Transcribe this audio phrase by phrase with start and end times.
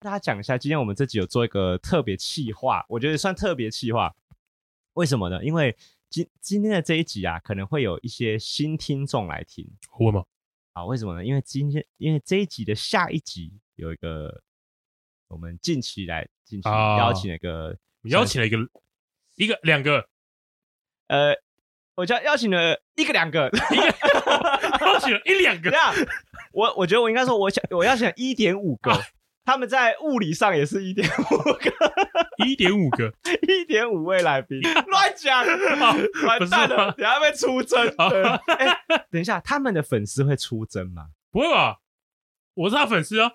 [0.00, 4.10] 大家讲一下，今天我们这集有做一个特别企划，我觉得算特别企划。
[4.94, 5.44] 为什么呢？
[5.44, 5.76] 因为
[6.08, 9.70] 今今天的这一集啊，可能会有一些新听众来听。
[9.90, 10.24] 会吗？
[10.72, 11.22] 啊，为什么呢？
[11.22, 14.42] 因为今天，因为这一集的下一集有一个，
[15.28, 18.56] 我们近期来近期邀请了一个，啊、邀请了一个，
[19.36, 20.08] 一个两个，
[21.08, 21.34] 呃，
[21.94, 23.50] 我叫邀请了一个两个，
[24.80, 25.70] 邀请了一两个。
[25.70, 25.94] 这样，
[26.52, 28.98] 我我觉得我应该说，我想我要想一点五个。
[29.44, 31.72] 啊他们在物理上也是一点五个，
[32.46, 33.12] 一点五个，
[33.48, 35.44] 一点五位来宾， 乱讲，
[36.26, 37.92] 完蛋了，等下被出征。
[39.10, 41.08] 等一下，他们的粉丝会出征吗？
[41.32, 41.78] 不会吧，
[42.54, 43.32] 我是他粉丝啊，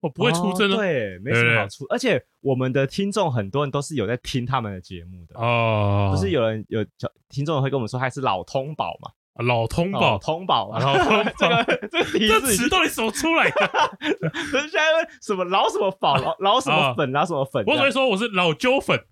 [0.00, 0.78] 我不会出征的、啊。
[0.78, 0.80] 哦。
[0.80, 5.38] 对，没什么好出，而且我们的听众很多人都是有在听他们的节目的。
[5.38, 6.82] 哦，不是有人有
[7.28, 9.10] 听众会跟我们说，他是老通宝嘛。
[9.36, 11.98] 老通宝，通宝，然后这个这
[12.28, 13.70] 个词到底怎么出来的？
[14.50, 17.64] 现在什么老什么宝，老老什么粉，老什么粉？
[17.66, 19.02] 我只会说我是老揪粉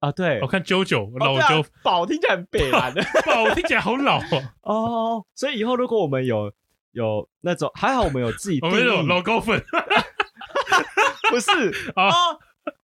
[0.00, 0.10] 啊。
[0.10, 4.20] 对，我看啾啾老揪宝听起来很北蓝的，宝听起来好老
[4.62, 5.24] 哦。
[5.34, 6.52] 所以以后如果我们有
[6.92, 9.62] 有那种，还好我们有自己，我们有老高粉，
[11.30, 11.50] 不是
[11.94, 12.10] 啊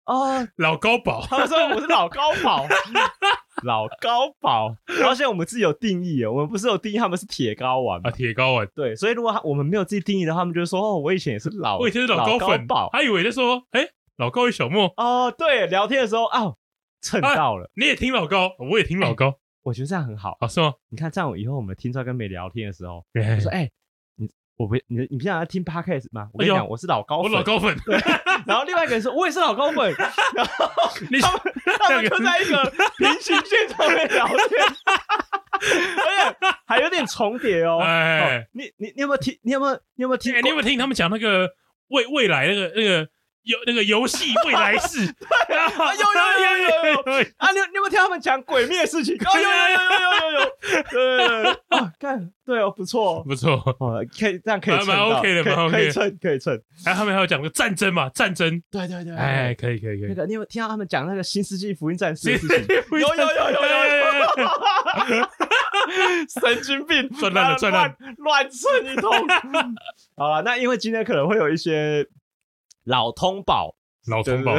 [0.05, 2.65] 啊，老高宝，他们说我是老高宝。
[3.63, 14.93] 老高宝，然后现在我们自己有定义哦，我们不是有定义他们是铁睾丸啊，铁睾丸，对，所以如果我们没有自己定义的话，他们就会说哦，我以前也是老，我以前是老高粉，宝，他以为在说，哎，老高与小莫。
[14.97, 16.53] 哦，对，聊天的时候啊，
[17.01, 20.37] 蹭到了，你也听老高，我也听老高，我觉得这样很好。
[20.41, 20.73] 啊，是吗？
[20.89, 23.71] 你看这样以后我们听众跟美聊天的时候，我说哎。
[24.57, 26.29] 我不，你你平常在听 podcast 吗？
[26.33, 27.75] 我跟你讲，我是老高粉，我老高粉。
[27.85, 27.97] 对，
[28.47, 29.93] 然后另外一个人说，我也是老高粉。
[30.33, 30.65] 然后
[31.21, 34.37] 他们他们就在一个平行线上面聊天，
[35.59, 37.79] 而且还有点重叠哦。
[37.81, 39.37] 哎，你你你有没有听？
[39.43, 40.33] 你有没有你有没有听？
[40.33, 41.49] 你有没有听他们讲那个
[41.89, 43.09] 未未来那个那个？
[43.45, 45.05] 有那个游戏未来式，
[45.47, 47.51] 对啊， 有有有有有啊！
[47.51, 49.15] 你你有没有听他们讲鬼灭的事情？
[49.21, 50.51] 有有有有有有有，
[50.89, 56.59] 对啊，看对哦，不错不错哦，可以这样可以蛮 OK 的，蛮 OK，可以蹭可以蹭。
[56.85, 58.09] 哎，他们还有讲个战争嘛？
[58.09, 60.09] 战争，对对对，哎，可以可以可以。
[60.09, 62.65] 那个你有听到他们讲那个新世纪福音战士的事情？
[62.91, 65.27] 有有有有有有，
[66.41, 69.11] 神经病，赚烂了，赚烂乱蹭一通。
[70.17, 72.07] 好了，那因为今天可能会有一些。
[72.85, 73.75] 老通宝，
[74.07, 74.57] 老通宝，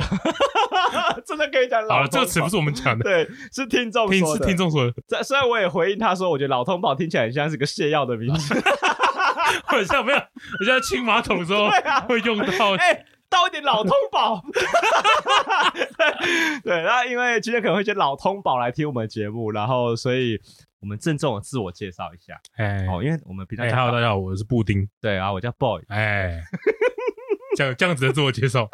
[1.27, 1.97] 真的可以讲老。
[1.97, 4.45] 好了，这个词不是我们讲的，对，是听众说的。
[4.45, 4.93] 是听众说的。
[5.07, 8.55] 这虽然我也回应他说，我觉得老通宝听起来很像是个泻药的名字，
[9.67, 10.19] 很像没有？
[10.19, 11.69] 人家清马桶的时候
[12.09, 12.75] 会用到。
[12.77, 14.43] 哎，倒一点老通宝。
[16.65, 20.41] 对，那因为今天可能会接老通宝来听我们的节目，然后所以
[20.81, 22.35] 我们郑重的自我介绍一下。
[22.57, 23.69] 哎，哦，因为我们平常。
[23.69, 24.89] Hello，大家好，我是布丁。
[25.01, 25.83] 对啊，我叫 Boy。
[25.89, 26.43] 哎。
[26.61, 26.86] 这
[27.65, 28.69] 样这样子的自我介绍，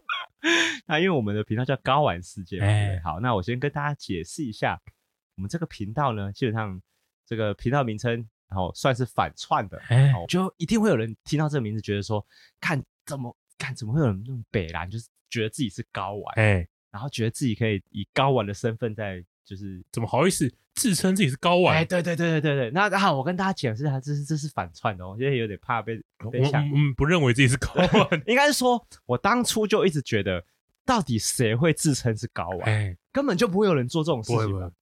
[0.86, 4.80] 那因为我们的频道叫高玩世界嘛，欸、好，那我先跟大家解释一下，
[5.36, 6.80] 我们这个频道呢，基本上
[7.26, 8.12] 这个频道名称，
[8.48, 12.24] 然后算是反串的，欸、就一定会有人听到这个名字，觉得说，
[12.60, 19.24] 看怎么看怎么会有人那么北蓝，就是觉得自己是高玩，哎、欸，然后觉得自己可以以高玩的身份在。
[19.50, 21.76] 就是怎么好意思自称自己是高玩？
[21.76, 22.70] 哎，对对对对对对。
[22.70, 26.00] 那然后我跟大家解释一下，这是这是反串的，我现在有点怕被
[26.30, 26.64] 被抢。
[26.68, 30.44] 嗯，不认为自己是高玩，应该是说，我当初就一直觉得，
[30.86, 32.60] 到底谁会自称是高玩？
[32.62, 34.72] 哎，根本就不会有人做这种事情的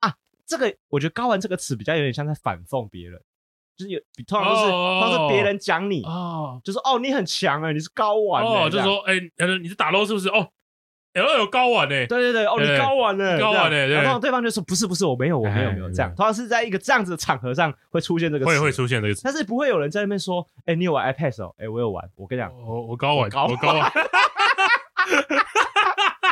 [0.00, 0.14] 啊。
[0.46, 3.18] 这个我觉得“高玩”这个词比较有点像在反讽别人，
[3.74, 9.14] 就是有通常都是通常是别人讲你哦，就是哦你很强啊，你是睾丸哦，就是说哎，
[9.62, 10.50] 你是打漏是不是哦
[11.14, 12.06] ？L 有睾丸呢？
[12.06, 13.38] 对对对，哦，你睾丸呢？
[13.38, 13.86] 睾丸呢？
[13.88, 16.14] 然后对方就说不是不是，我没有我没有没有这样。
[16.14, 21.54] 通常是在一个这样子的场合上会出现这个词，会会出现这个词，但是不会有人在那边说，哎，你有玩 iPad 哦？
[21.58, 22.08] 哎，我有玩。
[22.16, 23.92] 我跟你讲，我我睾丸，我睾丸。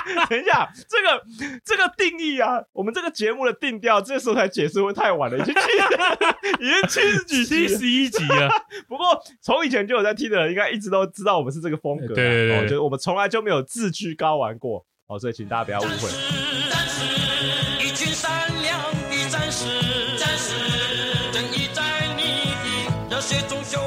[0.31, 1.23] 等一下，这个
[1.65, 5.61] 这个定义啊，我们这个节目的定调，这时候才解释会太晚了，已经七
[6.65, 8.49] 已经七十几七十一集了。
[8.89, 9.07] 不过
[9.43, 12.15] 从以前就有在听的人，应该一直都知道我们是这个风格。
[12.15, 14.85] 对对对，就是我们从来就没有自居高玩过。
[15.09, 15.89] 哦，所以请大家不要误会。
[16.69, 17.05] 战士，
[17.85, 18.31] 一群善
[18.63, 19.65] 良的战士，
[20.19, 20.55] 战士，
[21.33, 21.83] 正义在
[22.17, 22.51] 你
[23.09, 23.79] 的热血中汹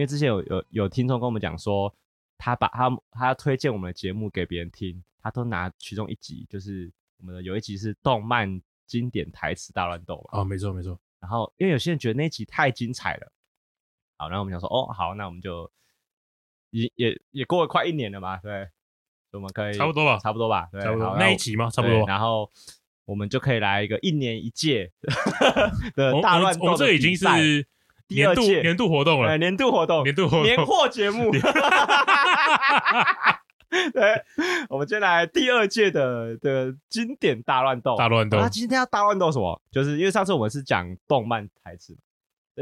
[0.00, 1.94] 因为之前有有有听众跟我们讲说，
[2.38, 6.90] 他把他他推荐我们的节目给别人听，他都拿其中一集就是。
[7.22, 10.40] 我们的有一集是动漫经典台词大乱斗嘛？
[10.40, 10.98] 哦，没错没错。
[11.20, 13.30] 然后因为有些人觉得那集太精彩了，
[14.16, 15.70] 好，然后我们想说，哦，好，那我们就
[16.70, 18.70] 也也也过了快一年了嘛，对。
[19.32, 21.68] 我们可以差不多吧，差不多吧，对，差不多那一集嘛？
[21.68, 22.50] 差不多，然后
[23.04, 24.90] 我们就可以来一个一年一届
[25.94, 26.64] 的大乱斗。
[26.64, 27.66] 我们这已经是
[28.10, 31.30] 第二届年度活动了，年度活动，年度活动，年货节目。
[33.94, 34.20] 对，
[34.68, 38.36] 我们接下来第二届的的经典大乱斗，大乱斗。
[38.38, 39.62] 那今天要大乱斗什么？
[39.70, 41.96] 就是因为上次我们是讲动漫台词。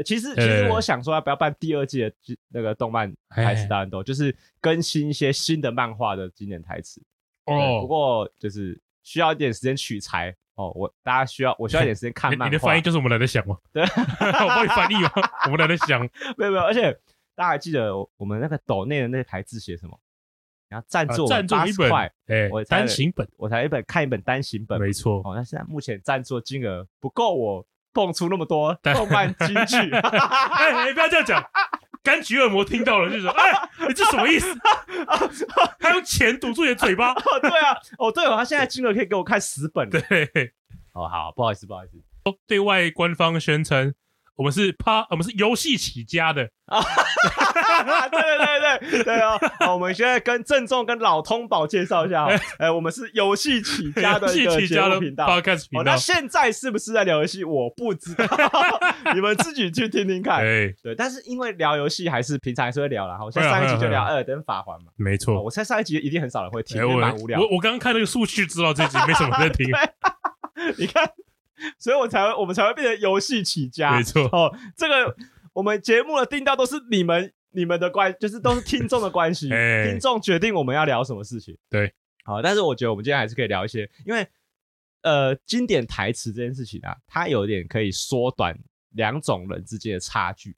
[0.05, 2.13] 其实，其实我想说，要不要办第二季的
[2.49, 7.01] 那个动漫台词大乱斗，就是更新一些新的漫画的经典台词。
[7.45, 10.71] 哦，不过就是需要一点时间取材哦。
[10.75, 12.45] 我大家需要，我需要一点时间看漫画。
[12.45, 13.57] 你的翻译就是我们来在想吗？
[13.71, 15.11] 对， 我帮你翻译吗？
[15.45, 16.01] 我们来在想。
[16.37, 16.91] 没有没有，而且
[17.35, 19.97] 大家还记得我们那个斗内的那台字写什么？
[20.67, 21.91] 然后赞助赞助一本，
[22.27, 25.21] 哎，我单行本，我才一本看一本单行本，没错。
[25.25, 27.65] 哦，那现在目前赞助金额不够我。
[27.91, 31.43] 蹦出那么多动漫金句， 哎，你不要这样讲，
[32.09, 33.51] 柑橘恶魔听到了就说：“哎，
[33.87, 34.47] 你这什么意思？
[35.79, 37.13] 他用钱堵住你的嘴巴。
[37.41, 39.89] ”对啊，哦对哦，他现在金额可以给我看十本。
[39.89, 40.01] 对，
[40.93, 41.97] 哦好，不好意思，不好意思，
[42.47, 43.93] 对外官方宣称。
[44.39, 46.79] 我们是趴，我们是游戏起家的啊！
[48.09, 49.37] 对对对对对啊！
[49.69, 52.25] 我们现在跟郑重跟老通宝介绍一下，
[52.57, 55.25] 哎，我们是游戏起家的一个节目频道。
[55.27, 57.43] 哦，那现在是不是在聊游戏？
[57.43, 58.79] 我不知道，
[59.13, 60.39] 你们自己去听听看。
[60.41, 63.17] 对，但是因为聊游戏还是平常还是会聊啦。
[63.17, 64.93] 好，像上一集就聊《艾尔登法环》嘛。
[64.95, 67.41] 没错，我猜上一集一定很少人会听，蛮无聊。
[67.41, 69.67] 我我刚刚看那个数据，知道这集没什么人在听。
[70.79, 71.11] 你看。
[71.77, 73.97] 所以我才会，我们才会变成游戏起家。
[73.97, 75.15] 没错哦，这个
[75.53, 79.49] 我们节目的定调都是你们、你们的关，就是都是听众的关系。
[79.53, 81.57] 欸、听众决定我们要聊什么事情。
[81.69, 84.27] 对，好，但是我觉得我们今天还是可以聊一些，因为
[85.01, 88.57] 呃，经典台词这件事情啊，它有点可以缩短
[88.91, 90.55] 两种人之间的差距。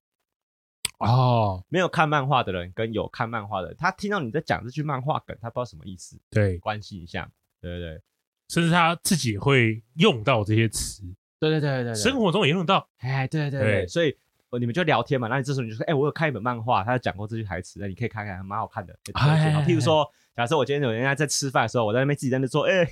[0.99, 6.19] 哦，没有看漫画的人跟有看漫画的人，他听到你在讲这句漫画梗，他不知道什么意思。
[6.29, 7.27] 对，关心一下，
[7.59, 8.01] 对对对。
[8.51, 11.03] 甚至他自己会用到这些词，
[11.39, 14.13] 对对对对，生活中也用到，哎，对对对，所以
[14.59, 18.93] 你们就聊天嘛，那你这时候你就说，哎，我有看一本漫画，他讲过这句台词，那你可以看看，蛮好看的。
[19.13, 20.05] 哎譬如说，
[20.35, 22.85] 假设我今天有人家在吃饭的时候，我在那边自己在那说，哎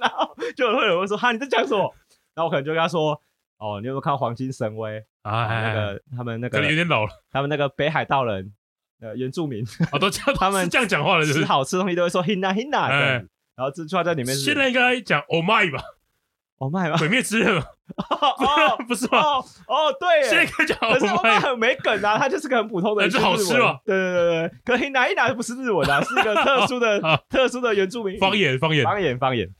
[0.00, 1.94] 然后就会有人说，哈，你在讲什么？
[2.34, 3.12] 然后我可能就跟他说，
[3.58, 5.46] 哦，你有没有看《黄金神威》啊？
[5.46, 8.52] 那个他们那个有点老了，他们那个北海道人，
[9.00, 12.20] 呃，原住民，我都叫他们这样讲话的，吃好吃东西都会说
[12.90, 13.28] 这样。
[13.58, 15.82] 然后这句话在里面是，现在应该讲 “Oh my” 吧
[16.58, 17.64] ，“Oh my” 吧，鬼灭之刃 哦，
[18.86, 19.18] 不是吗？
[19.66, 23.80] 哦，对，现在讲 “Oh my”，可是 “Oh my” 很没梗啊，它就是个很普通的，那就好吃嘛。
[23.84, 29.52] 对对对对，可是哪一哪不是日文啊，是一个特殊的、 特殊的原住民方言，方言，方言，方言。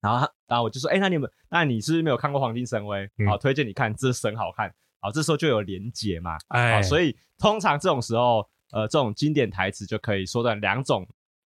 [0.00, 3.06] 然后，然后我就说，哎，那你们，那你是不是没有看过《黄金神威》？
[3.28, 4.72] 好，推荐你看，这神好看。
[5.00, 6.38] 好，这时候就有连结嘛。
[6.48, 11.06] 哎，所以通常这种时候，呃，这种经典台词就可以缩短两种。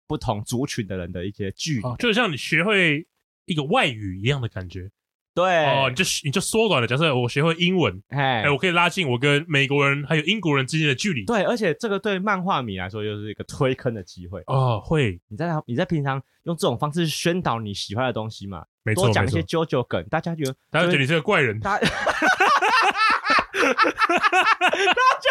[0.09, 3.07] 不同族群的人的一些距离，就像你学会
[3.45, 4.91] 一个外语一样的感觉。
[5.39, 6.87] 对，哦，你就你就缩短了。
[6.89, 11.25] 假设我学会英文，哎，我可以拉近我跟美国人还有英国人之间的距离。
[11.27, 14.43] 对，而且这个对漫画迷来说又是一个推坑的机会。
[14.49, 18.65] 哦，会，你在你在平常用这种方式宣导你喜欢的东西嘛？
[18.83, 21.61] 没错，多讲一些 JoJo 梗，大家觉得大家觉得你是个怪人。
[21.61, 21.87] 大家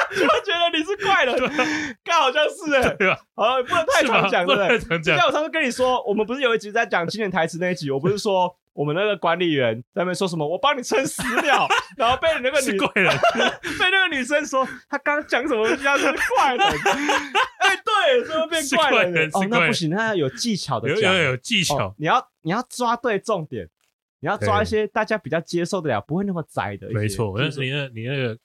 [0.10, 1.36] 就会觉得你是怪人，
[2.04, 3.20] 刚好像是哎，对吧？
[3.36, 5.00] 好，不能太常讲，对不对？
[5.00, 11.68] 就像我上次跟你说，我们不是有一集在讲经典台词那一集，我不是说我们那个管理员在那边说什么，我帮你撑十秒，
[11.98, 16.04] 然后被那个女 被那个女生说她刚刚讲什么东西，她是
[16.36, 16.62] 怪人。
[17.58, 19.28] 哎，对，怎么变怪人？
[19.34, 23.68] 哦，那不行，那要有技巧的讲，有有技巧，你要你要抓对重点。
[24.20, 26.88] 你要抓一些大家比较接受得了，不会那么窄的。
[26.92, 28.38] 没错，但是你那，你那个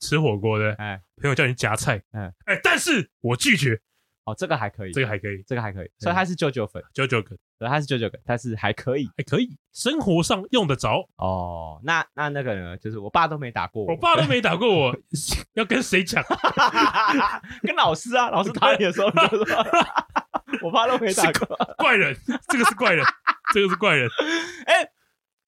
[0.00, 3.80] 吃火锅的，哎，朋友叫你夹菜，哎，哎，但是我拒绝。
[4.30, 11.08] 哦，这个还可以，这个还可以，这个还可以，所以他是九九粉，九九粉，对，他是九九粉，但是还可以，还可以，生活上用得着。
[11.16, 12.76] 哦，那那那个呢？
[12.78, 14.96] 就是我爸都没打过我，我爸都没打过我，
[15.54, 16.24] 要跟谁讲？
[17.62, 19.66] 跟老师啊，老师打你的时候你就说，
[20.62, 21.56] 我爸都没打过。
[21.78, 22.16] 怪人，
[22.48, 23.04] 这个是怪人，
[23.52, 24.08] 这个是怪人。
[24.66, 24.88] 哎。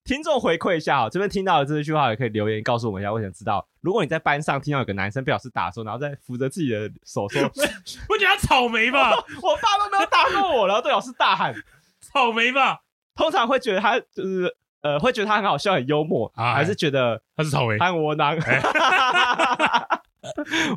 [0.05, 3.13] 听众回馈一下啊，这边听到的这句话也可以留言告诉我们一下。
[3.13, 7.43] 我想知道，如果你在班上听到有个男生被老师打的时候，然后再扶着自己的手说：
[8.09, 9.11] “不觉得他草莓吧？”
[9.43, 11.53] 我爸都没有打过我，然后对老师大喊
[12.01, 12.79] ：“草莓吧？”
[13.15, 18.35] 通常会觉得他就是呃，会觉得他很好笑、很幽默，啊、还是觉得他是草莓、很窝囊？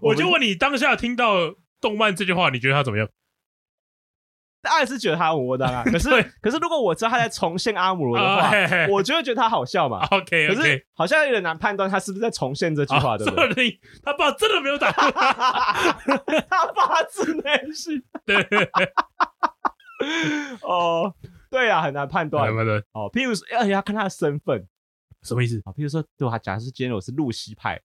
[0.01, 1.35] 我就问你，当下听到
[1.79, 3.07] 动漫这句话，你觉得他怎么样？
[4.65, 6.09] 当然是觉得他很窝囊啊， 可是
[6.41, 8.51] 可是如果我知道他在重现阿姆罗的话，
[8.89, 10.05] 我就会觉得他好笑嘛。
[10.11, 13.79] OK，可是好像有点难判断他是不是在重现这句话，对不对？
[14.03, 15.93] 他爸真的没有打过他，
[16.49, 18.01] 他发自内心。
[18.25, 18.35] 对，
[20.61, 21.13] 哦，
[21.49, 22.49] 对啊，很难判断。
[22.93, 24.65] 哦，譬如说，而且要看他的身份，
[25.21, 25.61] 什么意思？
[25.65, 27.79] 啊，譬如说，对他假设今天我是露西派，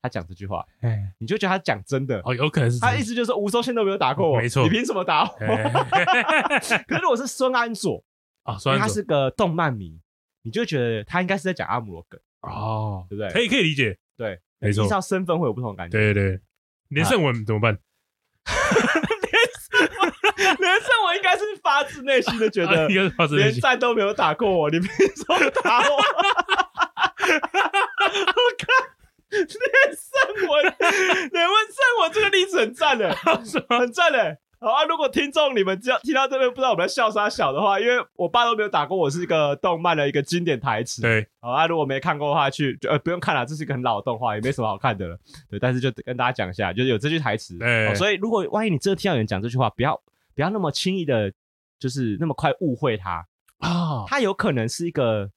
[0.00, 2.20] 他讲这句话，哎，你就觉得他讲真的。
[2.24, 2.78] 哦，有可能是。
[2.78, 4.62] 他意思就是吴宗宪都没有打过我，没错。
[4.62, 5.28] 你凭什么打我？
[6.86, 8.02] 可是如果是孙安佐
[8.44, 10.00] 啊，孙安佐他是个动漫迷，
[10.42, 13.30] 你就觉得他应该是在讲阿姆罗梗哦，对不对？
[13.32, 14.84] 可以可以理解，对，没错。
[14.84, 15.98] 依照身份会有不同的感觉。
[15.98, 16.40] 对对对，
[16.88, 17.76] 连胜文怎么办？
[20.38, 22.86] 连胜文应该是发自内心的觉得，
[23.36, 25.96] 连战都没有打过我，你凭什么打我？
[27.26, 27.32] 我
[28.56, 28.68] 看
[29.32, 30.64] 连胜文，
[31.32, 33.14] 连胜文这个例子很赞的，
[33.68, 34.38] 很赞的。
[34.60, 41.00] 好啊，如果听众你们只要听到这边不知道我们在笑啥小的话，因为我爸都没有打过我，是一个动漫的一个经典台词。
[41.00, 45.16] 对，好啊，如果没看过的话，去就呃不用看了，这是一个很老的动画，也没什么好看的了。
[45.48, 47.56] 对，但是就跟大家讲一下，就是有这句台词。
[47.58, 49.94] 对，所以如果万一你真的听到有人讲这句话，不要
[50.34, 51.32] 不要那么轻易的，
[51.78, 53.24] 就是那么快误会他
[53.58, 55.30] 啊，他有可能是一个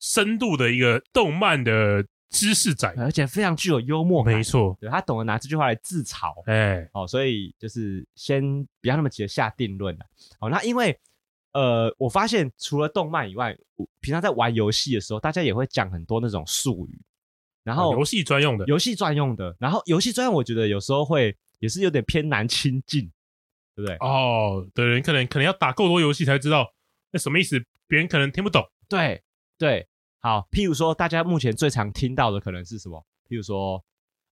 [0.00, 2.04] 深度的一个动漫的。
[2.30, 4.34] 知识仔，而且非常具有幽默感。
[4.34, 6.32] 没错，对，他懂得拿这句话来自嘲。
[6.46, 8.42] 哎、欸，哦，所以就是先
[8.80, 10.06] 不要那么急着下定论了。
[10.38, 10.96] 哦，那因为
[11.52, 17.02] 呃，我发现除了动漫以外，我平常在玩游戏的时候，大家也会讲很多那种术语，
[17.64, 23.10] 然后游戏专用的，游戏专用的，然后游戏专用，我觉得有时候会也是有点偏难亲近，
[23.74, 23.96] 对不对？
[23.96, 26.72] 哦，对，人可能可能要打够多游戏才知道
[27.10, 28.64] 那什么意思，别人可能听不懂。
[28.88, 29.20] 对，
[29.58, 29.88] 对。
[30.22, 33.02] 好，譬如说，大家目前最常听到的可能是什么？
[33.26, 33.82] 譬如说，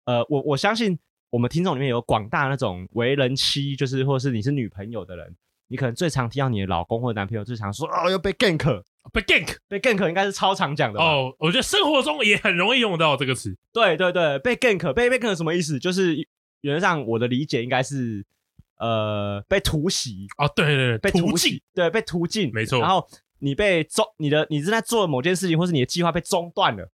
[0.04, 0.98] 呃，我我相信
[1.30, 5.34] 我们听众里面有广大那种为人妻，就是或者是你是女朋友的人，
[5.68, 11.34] 你可能最常听到你的老公或者男朋友最常说，哦，又被 gank，被 gank，被 gank 应该是超常讲的哦。
[11.38, 13.56] 我觉得生活中也很容易用到这个词。
[13.72, 15.78] 对对对，被 gank，被被 gank 什么意思？
[15.78, 16.16] 就是
[16.60, 18.22] 原则上我的理解应该是，
[18.78, 20.26] 呃，被突袭。
[20.36, 22.78] 哦，对对对，被突袭，对，被突进，没错。
[22.78, 23.08] 然后。
[23.40, 26.90] 你被中，你的你正在做某件事情，或是你的计划被中断了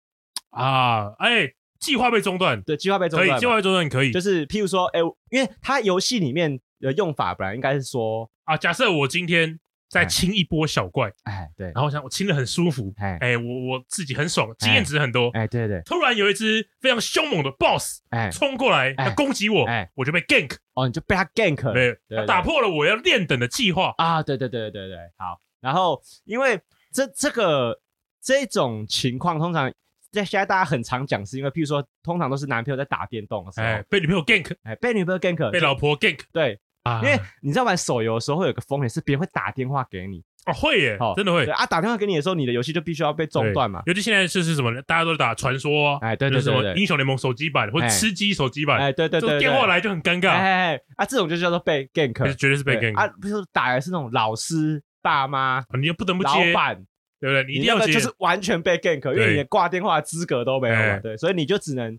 [0.51, 1.15] 啊！
[1.19, 4.13] 哎、欸，计划被中断，对，计划被中断，可以，计划被中断可以。
[4.13, 9.59] 就是譬如说，哎、欸，因为它游戏里面的用法本来应该是说啊，假设我今天
[9.89, 26.61] 在清一波小怪，哎，对，然后我想我清的很舒服，哎，哎，我我自己很爽，经验值很多，哎，对对，突然有一只非常凶猛的 BOSS，哎，冲过来要攻击我，哎，我就被 gank，哦，你就被他 gank 了，对，他打破了我要练等的计划啊，对对对对对对，好，然后因为。
[26.97, 27.77] 这这个
[28.23, 29.69] 这种情况，通常
[30.13, 43.83] 在现在大家很常讲，是因为譬如说，通常都是男朋友在打电动的时候，哎，被女朋友 gank，哎，被女朋友 gank，被老婆 gank，对啊，因为你在玩手游的时候，会有个风险是别人会打电话给你哦，会耶，哦，真的会啊，打电话给你的时候，你的游戏就必须要被中断嘛。
[43.87, 44.71] 尤其现在是是什么？
[44.83, 56.87] 大家都打传说，哎，对对对，什么英雄联盟手机版或者吃鸡手机版，哎，对对对，电话来就很尴尬，哎哎，啊，这种就叫做被 gank，绝对是被 gank 啊，比如说打的是那种老师、爸妈，你又不得不接，老板。
[57.21, 57.45] 对不对？
[57.45, 60.99] 你一定要接，就是完全被 gank，因为你连挂电话的资格都没有嘛。
[60.99, 61.99] 对，所以你就只能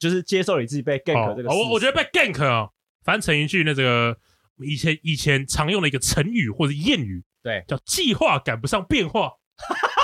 [0.00, 1.48] 就是接受你自己被 gank 这个。
[1.48, 2.68] 我我觉得被 gank 啊，
[3.04, 4.16] 翻成一句那个
[4.56, 9.34] 以前以前常用的一个成语或者谚语，对，叫计划赶不上变化。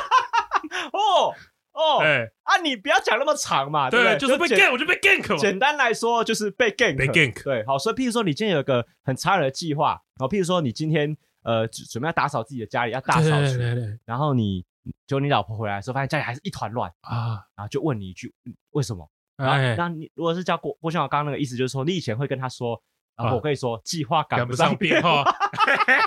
[0.92, 1.34] 哦
[1.72, 4.16] 哦，哎啊，你不要讲那么长嘛，对不对？
[4.18, 5.36] 就是被 gank，我就被 gank。
[5.40, 7.42] 简单来说就是被 gank，被 gank。
[7.42, 11.16] 对，好，所以譬如说你今天有一个很差人的计划，然后譬如说你今天。
[11.44, 13.30] 呃，准备要打扫自己的家里，要大扫除。
[13.30, 13.98] 对对对。
[14.04, 14.64] 然后你
[15.06, 18.34] 就你老婆回来的时候，发现家里还是一团乱啊，然后就问你一句，
[18.70, 19.08] 为什么？
[19.36, 22.80] 然后你如果是叫郭郭像我刚刚那个意思，就是说你以前会跟他说，
[23.16, 25.24] 我可以说计划赶不上变化。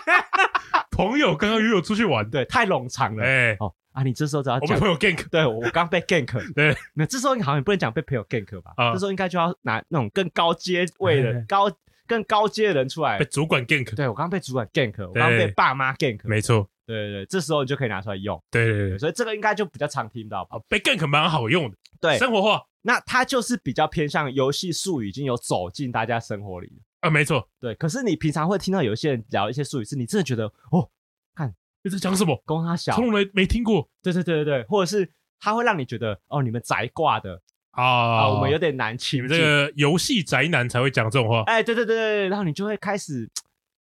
[0.92, 3.24] 朋友刚刚约我出去玩，对，太冗长了。
[3.24, 8.74] 哎，哦啊，你这时候只要讲朋友 gank，对我刚被 gank， 对，那这时候你好像也不能讲被朋友 gank 吧？
[8.94, 11.70] 这时候应该就要拿那种更高阶位的高。
[12.08, 20.44] 更高阶的人出来，被主管 gank，对，我刚刚被主管 gank，我刚刚被爸妈 gank，没错，对对对，这时候你就可以拿出来用，对对对，所以这个应该就比较常听到。
[20.46, 20.58] 吧。
[20.68, 26.84] 被 gank 蛮好用的，对，生活化，那它就是比较偏向游戏术语，已经有走进大家生活里了。
[27.02, 27.76] 啊，没错，对。
[27.76, 30.90] 可是你平常会听到有一些人聊一些术语，是你真的觉得哦，
[31.36, 37.42] 看你在讲什么，公他小，从来没听过，对对对对对，或者是他会让你觉得哦，你们宅挂的。
[37.78, 39.20] 啊、哦，我们有点难听。
[39.20, 41.44] 你们这个游戏宅男才会讲这种话。
[41.44, 43.30] 哎，对对对对，然后你就会开始，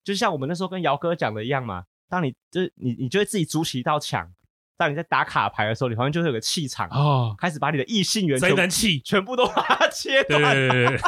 [0.04, 1.84] 就像我们那时候跟姚哥讲的一样嘛。
[2.08, 4.30] 当你就是你，你就会自己筑起一道墙。
[4.76, 10.54] 当你在打卡牌的时候，你好像就会有个气场哦，开始把你的异性缘宅男气全部都把它切断。
[10.54, 10.98] 对对对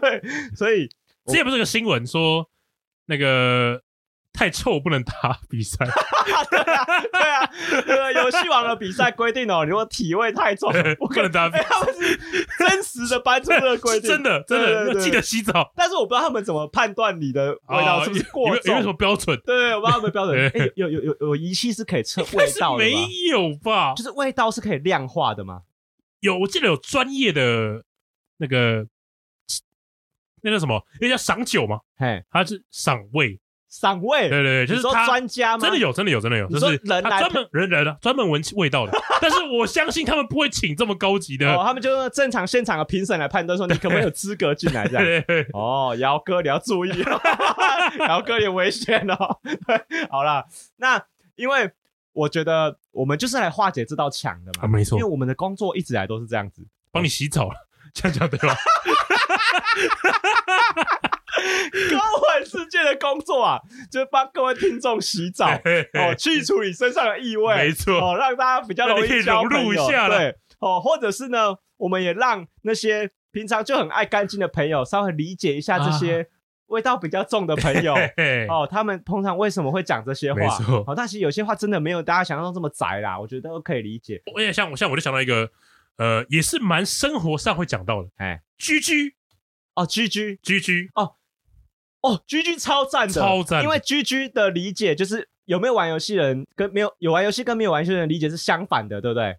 [0.00, 0.88] 对，对， 所以
[1.26, 2.48] 这也不是个新闻说
[3.06, 3.82] 那个
[4.38, 5.84] 太臭不能打比赛。
[6.48, 7.50] 对啊，
[7.84, 11.64] 对啊，游戏王的比赛规定哦，如果体味太重， 不能打比赛。
[11.68, 12.16] 他们是
[12.56, 15.72] 真实的搬出这个规定， 真的，真的记得洗澡。
[15.74, 19.36] 但是我不知道他们怎么判断你的味道是不是过重，有没有什么标准？
[19.44, 20.38] 对，我不知道他们标准。
[20.54, 22.90] 哎，有有有有仪器是可以测味道的吗？
[22.90, 22.92] 没
[23.30, 23.94] 有吧？
[23.94, 25.62] 就是味道是可以量化的吗？
[26.20, 27.82] 有，我记得有专业的
[28.36, 28.86] 那个。
[30.40, 30.80] 那叫什么？
[31.00, 31.80] 那叫赏酒吗？
[31.96, 34.28] 嘿，它是赏味，赏味。
[34.28, 35.62] 对对对，就是说专家吗？
[35.62, 38.92] 真的有，真的有，真的有，就是人来专门人来的，专门闻味道的。
[39.20, 45.24] 但是我相信他们不会请这么高级的，哦，他们就正常现场的评审来判断说你可不可以有资格进来这样。
[45.52, 47.20] 哦，姚哥你要注意哦，
[48.08, 49.38] 姚哥也危险哦。
[49.42, 50.46] 对，好啦，
[50.76, 51.02] 那
[51.36, 51.70] 因为
[52.12, 57.54] 我觉得我们就是来化解这道墙的嘛，没错，因为我们的工作一直来都是这样子，帮你洗澡了，
[57.92, 58.56] 这样讲对吧？
[61.90, 63.58] 高玩世界的工作啊，
[63.90, 65.48] 就是帮各位听众洗澡
[65.94, 67.94] 哦，去除你身上的异味，没错。
[67.94, 70.34] 哦，让大家比较容易交融入一下，对。
[70.60, 76.26] 哦，或者是呢，我们也让那些平常就很爱干净的朋友稍微理解一下这些
[76.66, 77.94] 味道比较重的朋友
[78.50, 80.40] 哦，他们通常为什么会讲这些话？
[80.40, 84.20] 没错，哦，但其实有些话真的没有大家想象中这么宅啦，我觉得都可以理解。
[84.34, 85.48] 我也像我像我就想到一个，
[85.96, 88.42] 呃，也是蛮生活上会讲到的，哎。
[88.58, 89.14] 居居。
[89.74, 90.40] 哦居居。
[90.42, 90.90] 居居。
[90.96, 91.14] 哦
[92.02, 93.62] 哦，G G 超赞的，超赞！
[93.62, 99.36] 因为 G G 的理解就是有没有玩游戏人跟没有有玩游戏跟没有玩游戏的人理解是相反的，对不对？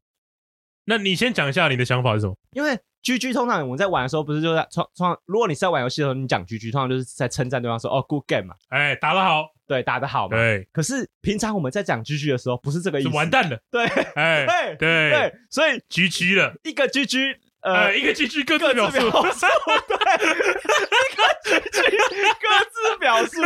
[0.85, 2.35] 那你先讲一下你的想法是什么？
[2.51, 10.67] 因为 G G 通常我们在玩的时候，不是就在创创，如果你是在玩游戏的时候，你讲 G G，通常就是在称赞对方说哦，good game 嘛，哎，打得好，对，打得好嘛，对。
[10.73, 13.85] 可是平常我们在讲 G G 的时候，不是这个意思，完蛋了，对，
[14.15, 17.37] 哎， 对对对，所以 G G 了，一个 G G。
[17.61, 19.05] 呃，一个 GG 各自表述， 对，
[20.23, 23.41] 一个 GG 各自表述，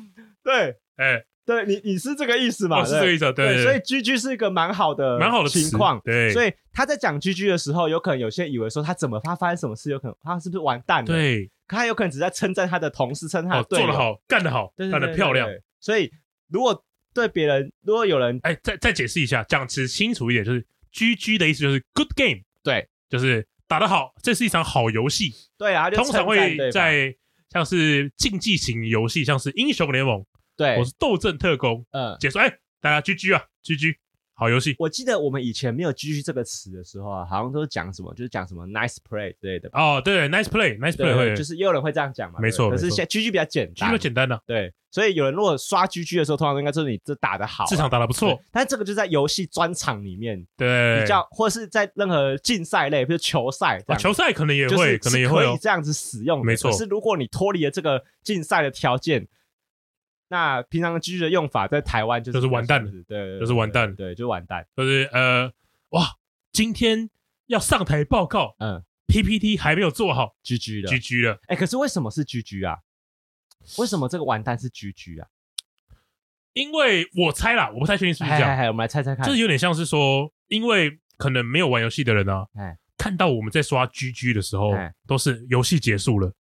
[0.42, 2.82] 对，哎，对你你是这个意思吗？
[2.82, 11.06] 是这个意思，对，所以 GG 是一个蛮好的、蛮好的情况，对，所以他在讲 GG 的时候，有可能有些人以为说他怎么他发生什么事，有可能他是不是完蛋了？
[11.06, 15.46] 对，他有可能只在称赞他的同事，称赞他做得好，干得好，干得漂亮。
[15.78, 16.10] 所以
[16.48, 16.82] 如果
[17.12, 23.46] 对别人，如果有人，哎，再再解释一下，讲词清楚一点，就是 GG 的意思就是 Good Game，对，就是。
[23.68, 25.32] 打得好，这是一场好游戏。
[25.58, 27.14] 对啊，通常会在
[27.50, 30.24] 像是竞技型游戏，像是英雄联盟，
[30.56, 32.50] 对，我是斗阵特工，嗯，解说，哎，
[32.80, 33.96] 大家 GG 啊，GG。
[34.38, 39.68] 好游戏，我记得我们以前没有 “GG” 这个词的时候啊，好像都是讲什么，就是讲什么 “nice play” 之类的。
[39.72, 42.38] 哦，对，“nice play”，“nice play” 会，就是也有人会这样讲嘛。
[42.38, 44.40] 没错，可是现在 “GG” 比较简单，比较简单的。
[44.46, 48.40] 对，所以有人如果刷 “GG” 的时候，通常应该就是你这打得好，这场打的不错。
[48.52, 56.46] 但这个就在游戏专场里面，对，比较或者是在任何竞赛类，比如球赛，球赛可能也会，可能也会这样子使用。
[56.46, 59.26] 没错，可是如果你脱离了这个竞赛的条件。
[60.28, 65.50] 那平常 GG 的用法在台湾就是完蛋了，对，就是完蛋，对，就完蛋，就是呃，
[65.90, 66.16] 哇，
[66.52, 67.08] 今天
[67.46, 72.78] 要上台报告，嗯，PPT 还没有做好，GG 了，GG 了，哎，可是为什么是 GG 啊？
[73.78, 75.28] 为什么这个完蛋是 GG 啊？
[76.52, 84.72] 因为我猜啦，我不太确定是不是这样，我们来猜猜看，就是有点像是说，因为可能没有玩游戏的人啊，哎，看到我们在刷 GG 的时候，
[85.06, 86.34] 都是游戏结束了，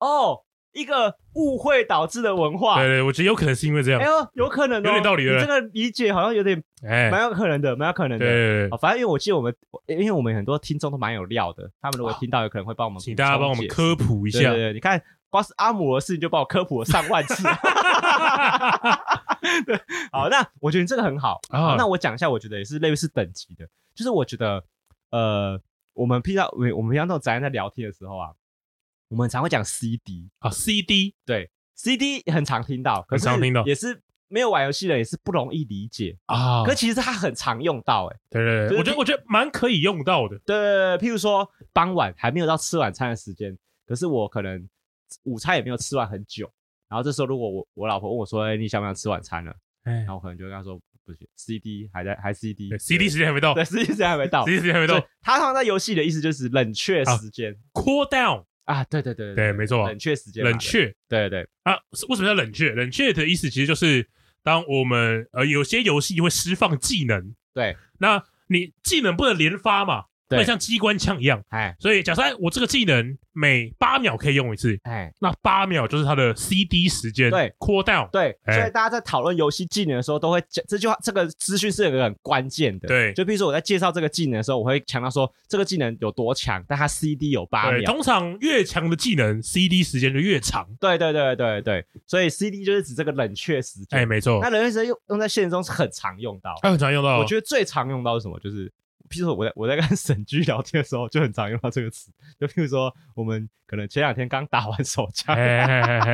[0.00, 0.44] 哦。
[0.78, 4.00] 一个误会导致的文化，对对，我觉得有可能是因为这样。
[4.00, 5.24] 哎呦，有可能哦，有点道理。
[5.24, 8.24] 你这个理解好像有点，哎，蛮有可能的，蛮有可能的。
[8.24, 9.54] 对，反正因为我记得我们，
[9.86, 14.52] 因为我们很多听众都蛮有料的，他们如果听到，有可能会帮我们，请大家帮我们科普一下。
[14.52, 17.42] 对，你看，光是阿姆的事情就帮我科普了上万次。
[19.66, 19.80] 对，
[20.12, 21.40] 好，那我觉得这个很好。
[21.50, 24.62] 那我讲一下，我觉得也是类似等级的，就是我觉得，
[25.10, 25.60] 呃，
[25.94, 28.30] 我们平常我我们平常那种宅人在聊天的时候啊。
[29.08, 36.62] 我们常会讲 CD 啊，CD 对，CD 很常听到，很常听到，也是没有玩游戏的，也是不容易理解啊。
[36.64, 40.38] 可其实它很常用到，哎，对对对，我觉得我觉得蛮可以用到的。
[40.40, 40.56] 对，
[40.98, 44.68] 譬如说傍晚还没有到吃晚餐的时间，可是我可能
[45.24, 46.50] 午餐也没有吃完很久，
[46.88, 49.54] 然后这时候如果我我老婆问我说，哎，你想不想吃晚餐了？
[49.84, 55.02] 哎，然后我可能就会跟她说，不行，CD 还在，还 CD，CD 时间还没到，对，CD 时间还没到，CD 时间还没到。
[55.22, 58.44] 它放在游戏的意思就是冷却时间，cool down。
[58.68, 61.72] 啊，对对对对，没错，冷却时间，冷却，对对啊，
[62.08, 62.70] 为什么叫冷却？
[62.72, 64.06] 冷却的意思其实就是
[64.42, 70.04] 当我们呃有些游戏会释放技能，对，那你技能不能连发嘛？
[70.36, 71.42] 会像机关枪一样。
[71.48, 77.30] 哎，所以假设我这个技能每八秒可以用一次，哎，那八秒就是它的 CD 时间。
[77.30, 78.08] 对，cool down。
[78.10, 82.88] 对，所以大家在讨论游戏技能的时候，都会讲这句话，这个资讯是有个很关键的。
[82.88, 87.90] 对，就比如说我在介绍这个技能的时候，我会强调说这个技能有多强，但它 CD 有八秒。
[87.90, 90.68] 通常越强的技能，CD 时间就越长。
[90.80, 94.00] 对对对对对，所以 CD 就是指这个冷却时间。
[94.00, 94.40] 哎，没错。
[94.42, 97.18] 那冷却时间用用在现实中是很常用到，它很常用到。
[97.18, 98.38] 我觉得最常用到是什么？
[98.40, 98.70] 就是。
[99.08, 102.10] 譬如说我在我在跟沈居聊天的时候，就很常用到这个词。
[102.38, 105.36] 就譬如说，我们可能前两天刚打完手枪，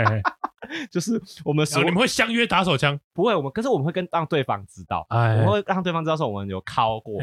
[0.91, 2.99] 就是我们你们会相约打手枪？
[3.13, 7.21] 不会，我们可是我们会跟让对方知道，我们会让对方知道说我们有敲过，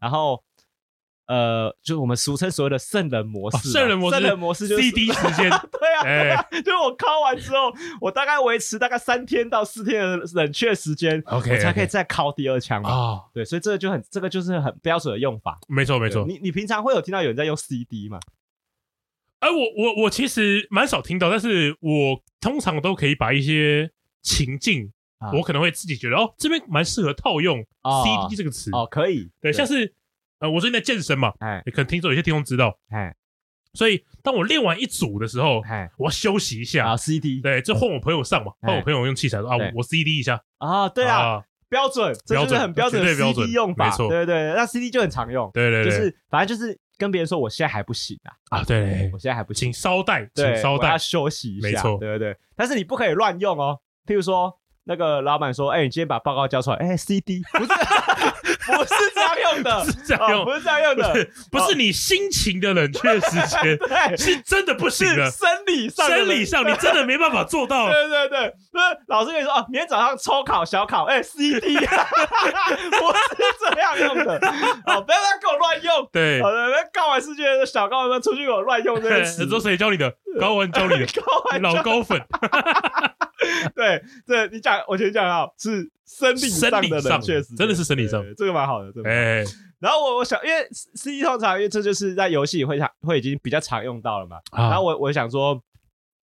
[0.00, 0.42] 然后。
[1.30, 12.90] 呃，就是我们俗称所谓的圣人模式，圣人模式，圣人模式就是 CD 时间，对啊，欸、就是我敲完之后，我大概维持大概三天到四天的冷却时间，OK，我才可以再敲第二枪嘛。
[12.90, 15.56] 哦，对，所以这个就很，这个就是很标准的用法。
[15.68, 16.26] 没错，没错。
[16.26, 18.18] 你你平常会有听到有人在用 CD 吗？
[19.38, 23.88] 哎、呃，我我我其实蛮少听到，但是我通常都可以把一些
[24.20, 27.64] 情境，啊、我可能会自己觉得哦，这边蛮适合套用
[28.02, 29.94] CD 这个词哦，可以，对像是。
[30.40, 33.14] 呃，我最近在健身嘛，哎，可能听说有些听众知道，哎，
[33.74, 54.56] 所以当我练完一组的时候，哎，我要休息一下，啊，CD，对，就换我朋友上嘛，换我朋友用器材说啊，我 CD 一下，啊，对啊，标准，标准，很标准的 CD 用法，没错，对对，那 CD 就很常用，对对，就是反正就是跟别人说我现在还不行啊，啊，对，我现在还不行，请稍待，请稍待，休息一下，没错，对对对，但是你不可以乱用哦，譬如说。
[54.84, 56.76] 那个老板说：“哎、欸，你今天把报告交出来。
[56.78, 57.70] 欸”哎，CD 不是，
[58.76, 67.88] 不是这样用的，不是这样用，不是这样用的，不是你心情的冷却时间， 对，是真的不行的，生理上，生理上你真的没办法做到。
[67.92, 71.84] 对对对，不是老师跟你说哦，明天早上抽考小考，哎、欸、，CD 不是
[73.74, 74.40] 这样用的，
[74.86, 76.08] 好，不要再给我乱用。
[76.12, 80.12] 对，好的，那高玩世界的小高们出去给我乱用这个词， 这谁教你的？
[80.40, 82.20] 高玩教你的，高玩老高粉。
[83.74, 89.44] 对，对你讲，我觉得讲好是生理上的冷却时，真的是生理上，这个蛮好的，哎。
[89.80, 94.36] 然后我我想，因为 CD 通常，因为这就是在游戏会常会已经比较常用到了嘛。
[94.52, 95.58] 然后我我想说，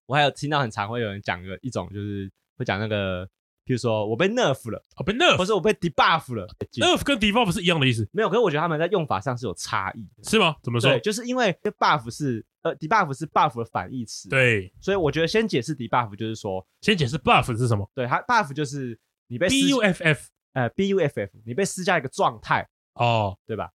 [0.05, 3.27] 我还有听到很常会有人讲个一种，就是会讲那个，
[3.67, 8.07] 譬如说我被 nerf 了，我被 nerf，或者我被 debuff 了，nerf 跟 debuff 是一样的意思？
[8.13, 10.55] 没有，可是我觉得他们在用法上是有差异，是吗？
[10.63, 10.89] 怎么说？
[10.91, 12.45] 对，就是因为 buff 是。
[12.63, 17.89] 呃，debuff 是 buff 的反义词，对，所以我觉得先解释 debuff 就是说，先解释 buff 是什么？
[17.93, 23.69] 对，它 buff 就是你被 buff，呃，buff，你被施加一个状态，哦，对吧？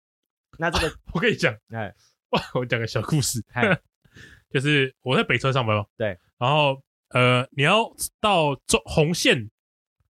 [0.58, 1.94] 那这个 我跟你讲，哎，
[2.54, 3.40] 我讲个小故事，
[4.50, 9.48] 就是我在北车上班嘛，对，然后呃，你要到中红线，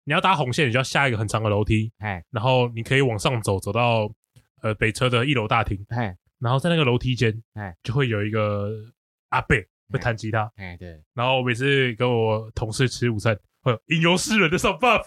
[0.05, 4.11] 你要搭红线，你就要下一个很长的楼梯，哎，然后你可以往上走，走到
[4.62, 6.17] 呃北车的一楼大厅，哎。
[6.41, 8.69] 然后在那个楼梯间，哎，就会有一个
[9.29, 9.57] 阿伯
[9.93, 11.01] 会弹吉他，哎，对。
[11.15, 15.05] 然后我每次跟我同事吃午餐，会有吟游诗人的上 buff，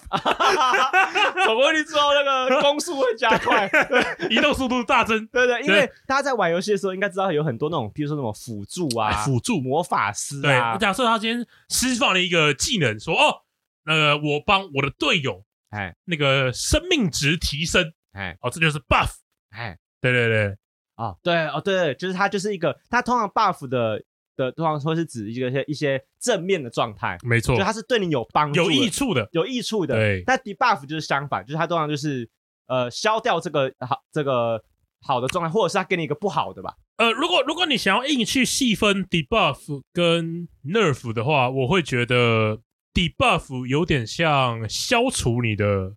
[1.45, 3.69] 走过去之后，那个攻速会加快，
[4.31, 5.61] 移动速度大增， 对对。
[5.63, 10.77] 因为大家在玩游戏的时候，应该知道有很多那种，比如说那种辅助啊，辅助魔法师啊。
[10.77, 13.41] 对，假设他今天释放了一个技能，说哦，
[13.85, 19.09] 那个我帮我的队友，哎，那个生命值提升，哎，哦，这就是 buff，
[19.51, 20.57] 哎，对对对。
[20.95, 24.01] 哦，对哦，对，就是它就是一个，它通常 buff 的
[24.37, 29.95] 的通常说是指一个些一些正面的状态，没错，就它是对你有帮助、有益处的、有益处的。
[29.95, 32.29] 对，但 debuff 就是相反，就是它通常就是
[32.67, 34.63] 呃消掉这个好这个
[35.01, 36.73] 好的状态，或者是它给你一个不好的吧。
[36.95, 42.61] 呃，如果如果你想要硬去细分 debuff 跟 nerf 的话，我会觉得
[42.95, 45.93] debuff 有点像消除你的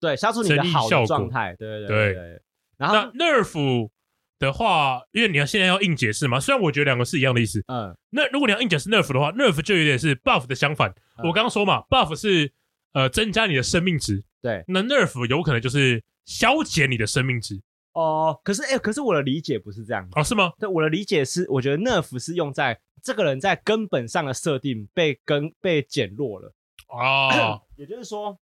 [0.00, 2.42] 对，消除你的好的状态，对对对对。
[2.78, 3.90] 然后 nerf
[4.38, 7.64] 的话，因为你要现在要硬解释嘛，虽然我觉得两个是一样的意思。
[7.66, 10.90] 嗯，那如果你要硬解释 nerf 的话，nerf 就有点是 buff 的相反。
[11.18, 12.52] 嗯、我刚刚说嘛，buff 是
[12.92, 17.60] 呃增加你的生命值，对，那 nerf 有可能就是消减你的生命值。
[17.96, 20.08] 哦，可是哎、欸，可是我的理解不是这样。
[20.12, 20.52] 哦，是吗？
[20.58, 26.52] 对，我的理解是，我觉得 nerf 是用在这个人在根本上的设定被跟被减弱了。
[26.88, 28.38] 哦， 也就是说，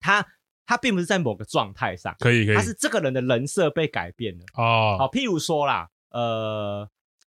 [0.00, 0.26] 他。
[0.70, 4.96] 他并不是在某个状态上，可以可以，他是这个人的人设被改变了哦。
[4.98, 6.86] 好，譬如说啦，呃，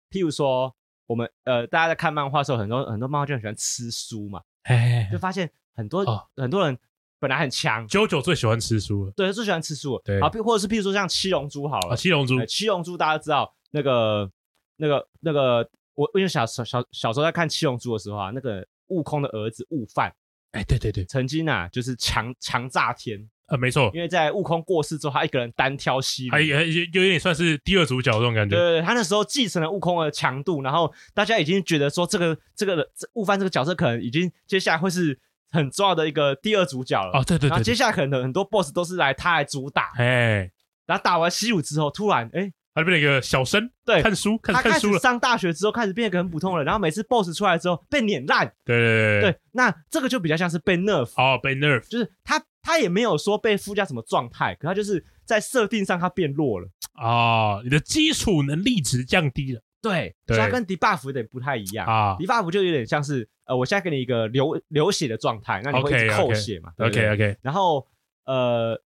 [0.10, 0.74] 譬如说
[1.06, 6.80] 我们呃，大家在看漫画的时候，很多很多漫画就很喜欢吃书嘛，嘿嘿嘿就发现很多、哦、很多人
[7.26, 10.22] 本来很强，JoJo 最喜欢吃书了，对，最喜欢吃书了，对。
[10.22, 14.30] 好，或者是譬如说像七龙珠好了，啊、七龙珠，七龙珠大家知道那个
[14.78, 20.14] 那个那个，我因为小小小小时候在看七龙珠的时候啊，那个悟空的儿子悟饭。
[20.52, 28.56] 哎，对对对，曾经啊，就是强强炸天，呃，没错，因为在悟空过世之后，他一个人单挑西还有有有点算是第二主角这种感觉。
[28.56, 35.20] 对对对，他那时候继承了悟空的强度，然后大家已经觉得说这个这个悟饭这个角色可能已经接下来会是
[35.52, 37.20] 很重要的一个第二主角了。
[37.20, 39.92] 哦，对对对，然后接下来可能很多 BOSS 都是来他来主打。
[39.98, 40.52] 哎，
[40.86, 42.52] 然后打完西武之后，突然哎。
[42.78, 48.46] 他就变成一个小生，对，看书，看书上大学之后，开始变得很普通人，然后每次 BOSS 出来之后被碾烂。
[48.66, 56.68] 对对对对，那这个就比较像是被 nerf 哦，被 nerf，就是他他也没有说被附加什么状态，可他就是在设定上他变弱了
[57.02, 59.62] 啊，你的基础能力值降低了。
[59.90, 67.88] 对，所以它跟 debuff 有点不太一样啊，debuff 就有点像是呃，我现在给你一个流流血的状态，那你会一直扣血嘛？OK OK，然后
[68.26, 68.82] 呃，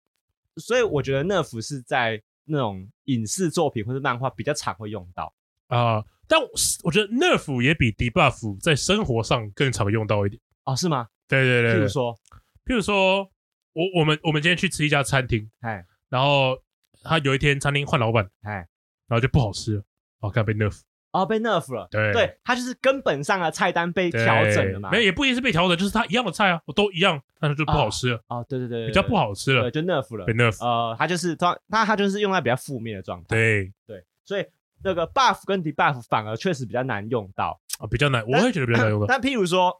[0.55, 2.21] 所以我觉得 nerf 是在。
[2.49, 5.33] 那种影视作品或者漫画比较常会用到
[5.67, 6.47] 啊、呃，但我，
[6.83, 11.09] 我觉得 nerf 也比 debuff 在生活上更常用到一点哦，是吗？
[11.27, 12.17] 对对对，譬如说，
[12.63, 13.29] 譬如说，
[13.73, 16.57] 我我们我们今天去吃一家餐厅，哎，然后
[17.03, 18.65] 他有一天餐厅换老板，哎，
[19.07, 19.83] 然后就不好吃了，
[20.21, 20.79] 哦，看被 nerf。
[21.11, 34.45] 哦，被 nerf 了，对，对，它就是根本上的菜单被调整了嘛，没有，也不一定是被调整，就是它一样的菜啊，我都一样，但是就不好吃了，哦，对对对，比较不好吃了，对，就 nerf 了，被 nerf，呃，它就是它，那它就是用在比较负面的状态，对对，所以
[34.83, 39.07] 那个 buff 跟 debuff 反而确实比较难用到啊，比较难，我会觉得比较难用到。
[39.07, 39.73] 但譬如说，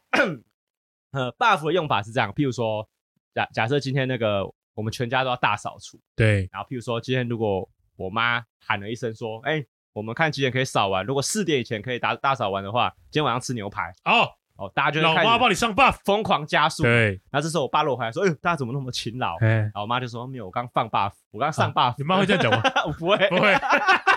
[1.12, 2.88] 呃，buff 的用法是这样，譬如说，
[3.34, 9.64] 假假设今天那个我们全家都要大扫除，对，然后譬如说今天如果我妈喊了一声说，哎。
[9.98, 11.04] 我们看几点可以扫完？
[11.04, 16.84] 如果四点以前可以打大扫完的话，今天晚上吃牛排哦哦，大家就老妈帮你上 buff，疯狂加速。
[16.84, 22.62] 对，然后这时候我爸落回来说：“哎呦，大家怎么那么勤劳？”然后我妈就说：“没有，我刚放 buff，我刚上 buff。”你妈会这样讲吗？
[22.86, 23.52] 我 不会，不会。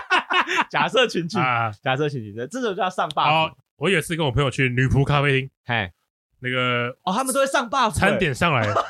[0.70, 3.52] 假设情景啊，假设情景，这这就叫上 buff。
[3.76, 5.92] 我有一次跟我朋友去女仆咖啡厅，嘿，
[6.40, 8.74] 那个哦，他们都会上 buff，餐点上来，对，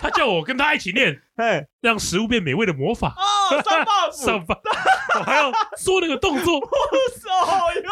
[0.00, 3.14] 他叫我跟他一起念，哎，让食物变美味的魔法。
[3.16, 4.60] 哦，上 buff，上 buff。
[5.18, 6.60] 我还要做那个动作，哦
[7.82, 7.90] 哟，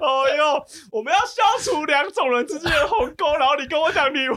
[0.00, 4.36] 哦哟，我们要消除两种人之间的鸿沟，然后你跟我讲女巫，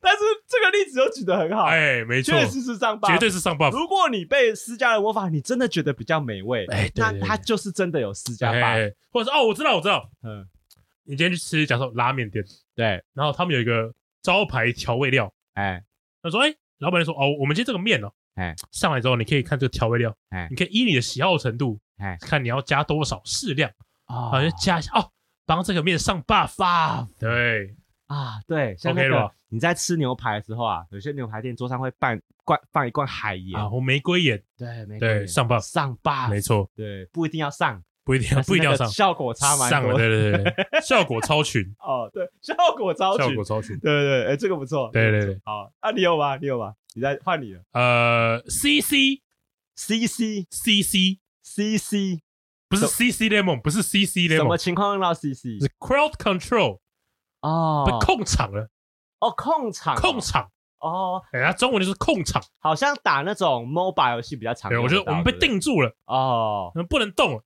[0.00, 0.18] 但是
[0.48, 3.70] 这个例子又举得很好，哎，没错，确实是上 buff，绝对是上 buff。
[3.70, 10.44] 如果你被施加了魔法，你真的觉得比较美味，哎，那他就是真的有施加 buff，或者是哦，我知道，我知道，嗯，
[11.04, 12.44] 你今天去吃，假设拉面店，
[12.74, 15.82] 对，然后他们有一个招牌调味料，哎，
[16.22, 18.12] 他说，哎，老板就说，哦，我们今天这个面哦。
[18.34, 23.70] 哎，上来之后你可以看这个调味料，哎，你可以依你的喜好程度，哎，看你要加多少适量，
[24.06, 25.10] 啊，就加一下哦，
[25.44, 27.74] 帮这个面上 buff，对，
[28.06, 29.30] 啊，对，OK 了。
[29.48, 33.60] 你在吃牛排的时候啊，有些牛排店桌上会放罐放一罐海盐。
[33.60, 46.36] 啊，或玫瑰盐，对，对，上 buff，上 buff，没错，对，不一定要上，不一定要，不一定要上，效果差蛮多，上了，对对对， 效果超群，哦，对，效果超群，效果超群，对对对，哎，这个不错，对对对，好，啊，你有吗？
[46.36, 46.74] 你有吗？
[46.96, 49.22] 你再换你了，呃，C C
[49.76, 52.20] C C C C C C，
[52.68, 55.60] 不是 C C Lemon，不是 C C Lemon，什么情况用到 C C？
[55.60, 56.80] 是 Crowd Control
[57.42, 58.68] 哦，被控场了，
[59.20, 64.80] 哦，控场，控场，哦，哎，它中文就是控场，好像打那种 mobile 游戏比较常用。
[64.80, 67.44] 对，我觉得我们被定住了，哦，不能动了，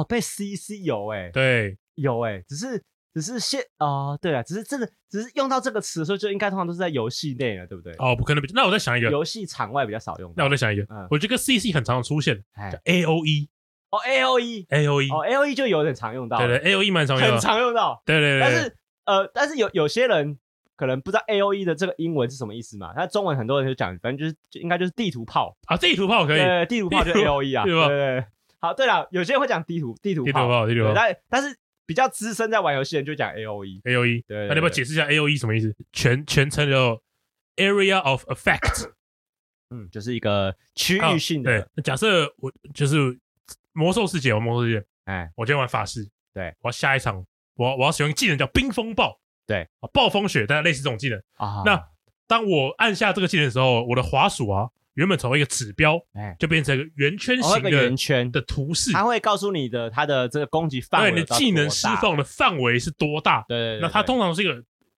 [0.00, 2.82] 哦，被 C C 有哎，对，有哎，只是。
[3.14, 7.92] 只是现哦，对啊，只是真的，只是用到这个词的时候，就应该通常都是在游戏内了，对不对？
[8.00, 10.34] 哦，不可能，那我再想一个，游戏场外比较少用。
[10.36, 13.48] 那我再想一个，嗯，我觉得 C C 很常出现，叫 A O E。
[13.90, 18.40] 哦，A O E，A O E，哦，A O E 就有点常用到，对对，A O E 蛮常用，很常用到，对对对。
[18.40, 20.36] 但是呃，但是有有些人
[20.74, 22.92] 可能不知道 A O E 的这个英文是什么意思嘛？
[22.96, 28.24] 他中文很多人就讲，反正就是应该就是地图炮啊，地图炮可以，对，地图炮就 A O E 啊，对对对。
[28.64, 31.56] 好，对了，有些人会讲地图地图地图炮，地图炮，但但是。
[31.86, 35.76] 比较资深在玩游戏的人就讲 A O E，A O E，对，那你要不要解释一下 A O E 什么意思？
[35.92, 36.98] 全全称叫
[37.56, 38.90] Area of Effect，
[39.68, 41.68] 嗯，就是一个区域性的。
[41.74, 42.96] 对，假设我就是
[43.74, 47.22] 魔兽世界，我魔兽世界，哎，我今天玩法师，对，我要下一场，
[47.56, 51.62] 我我要使用技能叫冰风暴，对，暴风雪，大概类似这种技能啊。
[51.66, 51.86] 那
[52.26, 54.70] 当我按下这个技能的时候，我的滑鼠啊。
[54.94, 58.30] 原本从一个指标，哎，就变成一个圆圈形的圆圈。
[58.30, 63.44] 的图示，它会告诉你的它的这个攻击范围，对，你的技能释放的范围是多大？
[63.48, 64.54] 对对对，那它通常是一个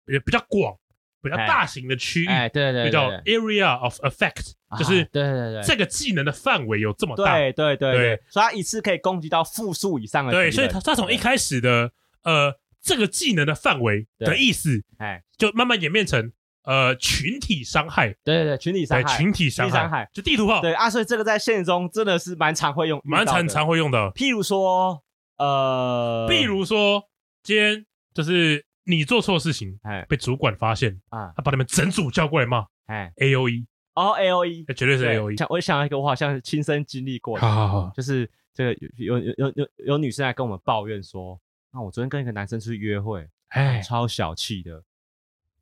[0.07, 0.75] 也比较广、
[1.23, 11.91] 比较大型的区域，哎，对对，叫 area of effect，就是对对对，这个技能的范围有这么大，对对对，所以它一次可以攻击到复数以上的，对，所以它它从一开始的
[12.23, 16.33] 呃这个技能的范围的意思，哎，就慢慢演变成。
[16.67, 24.11] 呃，群体伤害，对对对，群体伤害，群体伤害，就地图炮，对啊，所以这个在现实中真的是蛮常会用，蛮常常会用的。
[24.11, 25.01] 譬如说，
[25.37, 27.05] 呃，譬如说，
[27.45, 35.37] 今天就是你做错事情，哎，被主管发现啊，他把你们整组叫过来骂，哎，A O E，哦，A O E，绝对是 A O E。
[35.37, 41.41] 想我想到一个，我好像是亲身经历过，好好好，就是这个有有有有有女生来跟我们抱怨说，
[41.73, 44.83] 那我昨天跟一个男生出去约会，哎，超小气的，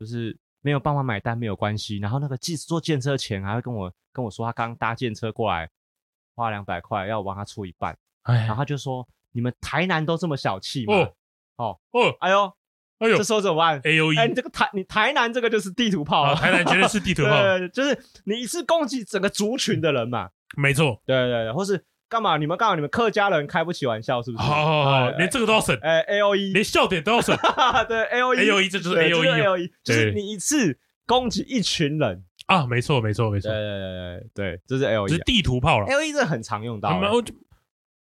[0.01, 5.70] 就是没有帮忙买单没有关系，然后那个计坐建车前还会跟我跟我说他刚搭建车过来，
[6.35, 9.07] 花两百块要我帮他出一半，哎，然后他就说。
[9.37, 10.94] 你们台南都这么小气吗？
[10.94, 11.12] 哦
[11.57, 12.16] 哦哦！
[12.20, 12.53] 哎呦
[12.98, 16.37] 哎呦，这时候怎么办？A O E，哎，你这个台你台南这个就是地图炮啊！
[16.37, 17.35] 台南绝对是地图炮，
[17.74, 20.31] 就是你一次攻击整个族群的人嘛。
[20.57, 22.37] 没错，对对对，或是干嘛？
[22.37, 22.74] 你们干嘛？
[22.77, 24.44] 你们客家人开不起玩笑是不是？
[24.44, 25.77] 好好好，连这个都要省。
[25.83, 27.37] 哎，A O E，连笑点都要省。
[27.88, 32.64] 对，A O E，A O E，这就是 A O E，A O E，就是你一次攻击一群人啊！
[32.66, 33.50] 没错，没错，没错。
[33.50, 35.87] 对对对对，这是 A O E，是地图炮了。
[35.87, 36.90] A O E 这很常用到。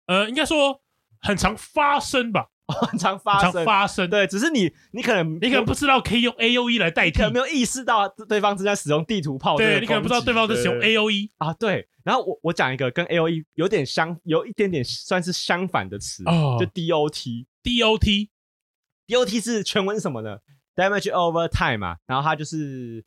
[0.07, 0.81] 呃，应该说。
[1.25, 4.09] 很常发生吧，很常发生，常发生。
[4.09, 9.57] 对，只是你，你可能，你可能不知道可以用 A O E 来代替，可能没有意识到对方正在使用地图炮。
[9.57, 11.53] 对，你可能不知道对方在使用 A O E 啊。
[11.55, 20.38] 对，然后我我讲一个跟 A O E 有点相，有一点点算是相反的词，哦，就 D O T，D O T，D O T 是全文什么呢
[20.77, 23.05] ？Damage over time 嘛，然后它就是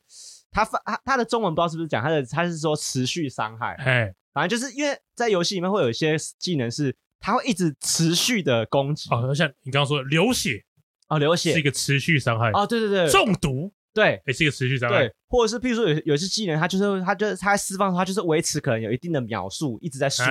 [0.50, 3.74] 它发它它的中文不知道是不是讲它的，它是说持续伤害。
[3.78, 6.94] 哎，反正就是因为在游戏里面会有一些技能是。
[7.26, 9.08] 它会一直持续的攻击。
[9.10, 10.62] 哦，像你刚刚说的流血
[11.08, 11.52] 哦，流血。
[11.52, 12.52] 是一个持续伤害。
[12.52, 13.72] 哦，对对对，中毒？
[13.92, 20.30] 对，也是一个持续伤害，对，或者是譬如说有有些技能，它就是它就是它在释放的话，就是维持可能有一定的秒数，一直在输出，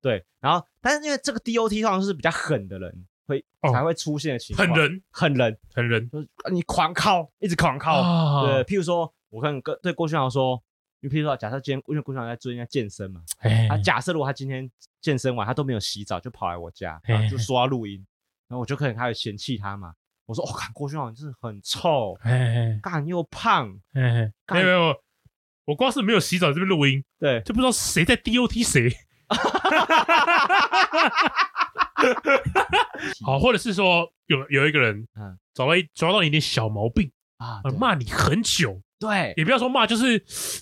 [0.00, 2.92] 对，然后但是因为这个 DOT 通常是比较狠的人
[3.28, 5.02] 会才会出现的情况，狠人。
[5.12, 5.58] 狠人。
[5.72, 10.60] 狠人，就是你狂靠，一直狂靠，对，譬如说我跟跟对郭勋豪说。
[11.02, 13.20] 你譬如说，假设今天因为郭校长在最近在健身嘛，
[13.68, 18.06] 他假设如果他今天健身完他都没有洗澡，就跑来我家，然后就说要录音，
[18.46, 19.94] 然后我就可能开始嫌弃他嘛。
[20.26, 22.16] 我说：“哦，看郭校长真的很臭，
[22.80, 24.94] 干又胖，没有没有，
[25.64, 28.96] 我光是没有洗澡这边录音，对，就不知道谁在 DOT 谁。
[33.26, 40.18] 好，或者是说有有一个人，嗯，找到一抓到一点小毛病啊，骂你很久。”对，也不要说骂，就是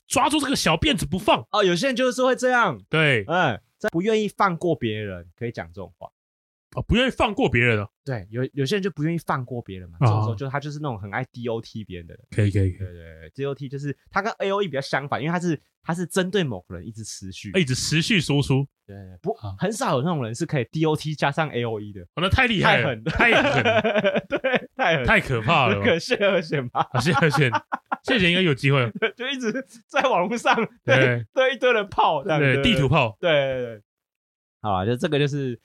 [0.09, 1.45] 抓住这个小辫子不放。
[1.53, 1.63] 哦。
[1.63, 3.61] 有些人就是会这样，对，嗯，
[3.93, 6.09] 不愿意放过别人，可以讲这种话
[6.77, 7.89] 哦，不愿意放过别人哦。
[8.05, 9.97] 对，有有些人就不愿意放过别人嘛。
[10.01, 12.25] 这种时候，就他就是那种很爱 DOT 别人的人。
[12.31, 18.65] 可以可以，对对对，DOT 就是他跟 AOE 比较相反，因为他是他是针对某个人一直持续，一直持续输出。
[18.87, 22.03] 对，不很少有那种人是可以 DOT 加上 AOE 的。
[22.03, 23.65] 哦，那太厉害了，太狠，
[24.29, 25.83] 对，太狠，太可怕了。
[25.83, 27.51] 可谢和弦吧，谢和弦，
[28.05, 29.53] 谢谢 应该有机会，就一直
[29.89, 30.55] 在网络上
[30.85, 33.83] 对对一堆人炮，对地图炮，对对对，
[34.63, 35.61] 好吧，就这个就是。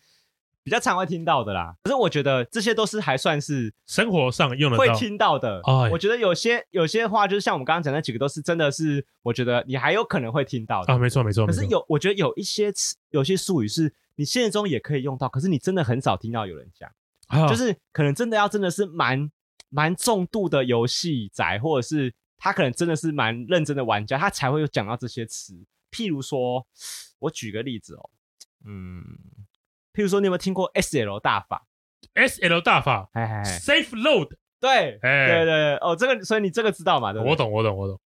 [0.66, 5.62] 比较常会听到的啦，可是我觉得这些都是还算是生活上用的会听到的。
[5.92, 10.98] 我觉得有些有些话，就是像我们刚刚讲那几个，都是真的是，我觉得你还有可能会听到的啊。
[10.98, 11.46] 没错没错。
[11.46, 19.30] 可是有，我觉得有一些词，有些术语是你现实中也可以用到，可是你真的很少听到有人讲，就是可能真的要真的是蛮
[19.70, 25.54] 蛮重度的游戏宅，或者是他可能真的是蛮认真的玩家，他才会有讲到这些词。
[25.92, 26.66] 譬如说，
[27.20, 28.10] 我举个例子哦，
[28.66, 29.04] 嗯。
[29.96, 31.66] 譬如说，你有没有听过 S L 大法
[32.14, 34.30] ？S L 大法，哎哎，Safe Load，
[34.60, 37.12] 对，哎，对对对，哦，这个，所以你这个知道嘛？
[37.12, 37.30] 对对？
[37.30, 38.00] 我懂，我懂，我懂。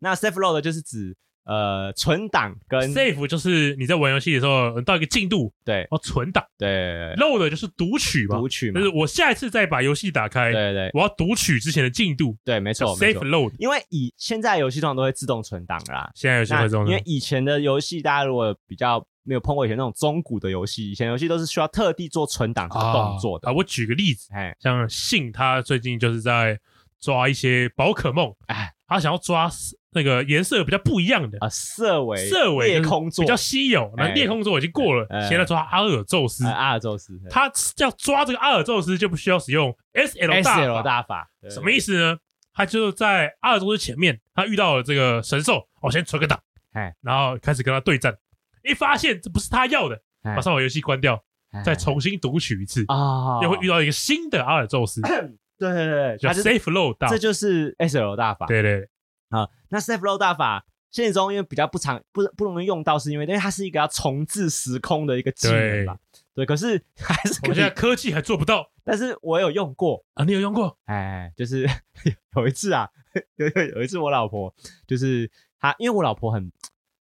[0.00, 19.06] 那 Safe Load 就是指呃存档跟 Safe 就是你在玩游戏的时候到一个进度，对，哦存档，对，Load 就是读取嘛，读取嘛，就是我下一次再把游戏打开，对对，我要读取之前的进度，对，没错，Safe Load，因为以现在游戏通常都会自动存档啦，现在游戏会自动，因为以前的游戏大家如果比较。
[19.24, 23.48] 没有碰过以前那种中古的游戏，以前游戏都是需要特地做存档的动作的。
[23.48, 26.58] 啊，我举个例子，哎，像信他最近就是在
[27.00, 29.50] 抓一些宝可梦，哎，他想要抓
[29.92, 42.18] 那个颜色比较不一样的啊，色尾色尾夜空座比较稀有，那裂空座已经过了，现在抓阿尔宙斯，阿尔宙斯，他要抓这个阿尔宙斯就不需要使用 S L 大法，S L 大法什么意思呢？
[42.52, 46.40] 他就在阿尔宙斯前面，他遇到了这个神兽，我先存个档，
[46.72, 48.16] 哎，然后开始跟他对战。
[48.64, 51.22] 一发现这不是他要的，马上把游戏关掉，
[51.64, 55.00] 再重新读取一次啊，又会遇到一个新的阿尔宙斯。
[55.56, 58.46] 对对对，叫 Safe Load 大，这就是 S L 大法。
[58.46, 58.88] 对对，
[59.28, 65.96] 啊，那 Safe Load 大法现实中因为比较不常不不容易用到，是因为因为它是一个要重置时空的一个技能吧？
[66.34, 70.76] 对，可是 还是我现在科技还做不到，但是我有用过啊，你有用过？
[70.86, 71.68] 哎，就是
[72.36, 72.88] 有一次啊，
[73.36, 74.52] 有有有一次我老婆
[74.88, 76.50] 就是她，因为我老婆很。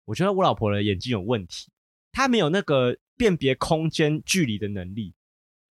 [0.04, 1.70] 我觉得我老婆的眼睛有问题，
[2.12, 5.14] 她没有那个辨别空间距离的能力，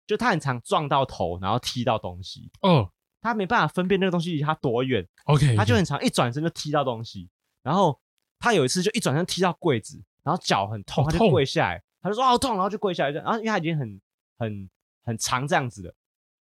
[0.06, 2.50] 就她很常撞到头，然后踢到东西。
[2.62, 5.06] 哦，她没办法分辨那个东西离她多远。
[5.24, 7.28] OK，她就很常一转身就踢到东西。
[7.62, 8.00] 然后
[8.38, 13.10] 她有一次就一转身踢到柜子，然后脚很痛，她就跪下来，她就说好痛，然后就跪下来。
[13.10, 14.00] 然后因为她已经很
[14.38, 14.70] 很
[15.04, 15.94] 很长这样子了，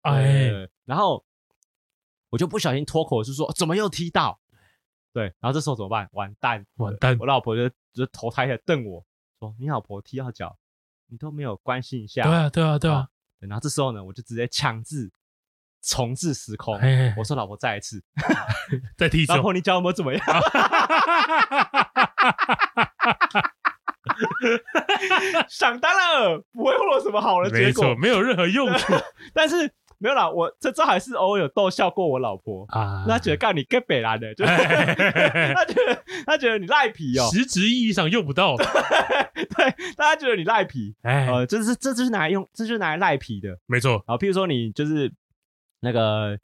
[0.01, 0.49] 哎，
[0.86, 1.26] 然后
[2.30, 4.39] 我就不小心脱口是说怎么又踢到？
[5.14, 6.09] 对，然后这时候怎么办？
[6.14, 7.16] 完蛋，完蛋！
[7.20, 9.05] 我老婆就就头抬起来瞪我
[9.39, 10.57] 说：“你老婆踢到脚，
[11.07, 13.07] 你都没有关心一下？”对啊，对啊，对啊。
[13.38, 15.11] 然后这时候呢，我就直接强制
[15.84, 16.80] 重置时空。
[17.16, 18.03] 我说：“老婆，再一次，
[18.97, 20.22] 再踢一次。”老婆，你脚有没有怎么样？
[25.47, 28.93] 想当然不会获得什么好的结果，没有任何用处。
[29.34, 29.72] 但是。
[30.04, 32.66] 没有啦，我这这还是偶尔有逗笑过我老婆。
[32.68, 38.58] 啊，他觉得干你跟北兰的， 就是他觉得他觉得你赖皮哦，实质意义上用不到，
[39.34, 43.91] 对，大家觉得你赖皮，呃，这是这就是拿来用，这就是拿来赖皮的，没错。
[43.91, 45.10] 然后譬如说你就是
[45.80, 46.38] 那个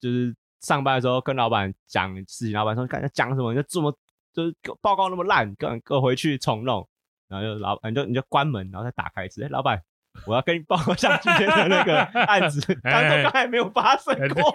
[0.00, 3.94] 就是上班的时候跟老板讲事情，老板说刚才讲什么，你就这么
[4.32, 6.88] 就是报告那么烂，跟跟回去重弄，
[7.28, 9.82] 然后就老你就你就关门，然后再打开一次，哎，老板。
[10.26, 14.52] 我要跟你报告下今天的那个案子， 当中刚才没有发生过。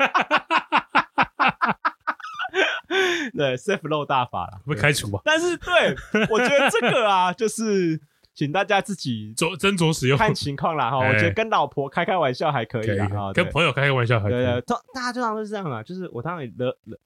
[3.36, 5.20] 对，safe 漏大法了，会开除吧？
[5.24, 5.95] 但是，对，
[6.30, 7.99] 我觉得这个啊， 就是
[8.34, 10.97] 请大家自己斟斟酌使用，看情况啦哈。
[10.97, 14.43] 我觉得跟老婆开开玩笑还可以啊，跟朋友开开玩笑还可以。
[14.43, 14.62] 对，
[14.93, 16.97] 大家通常都是这样啊，就是我当然惹惹，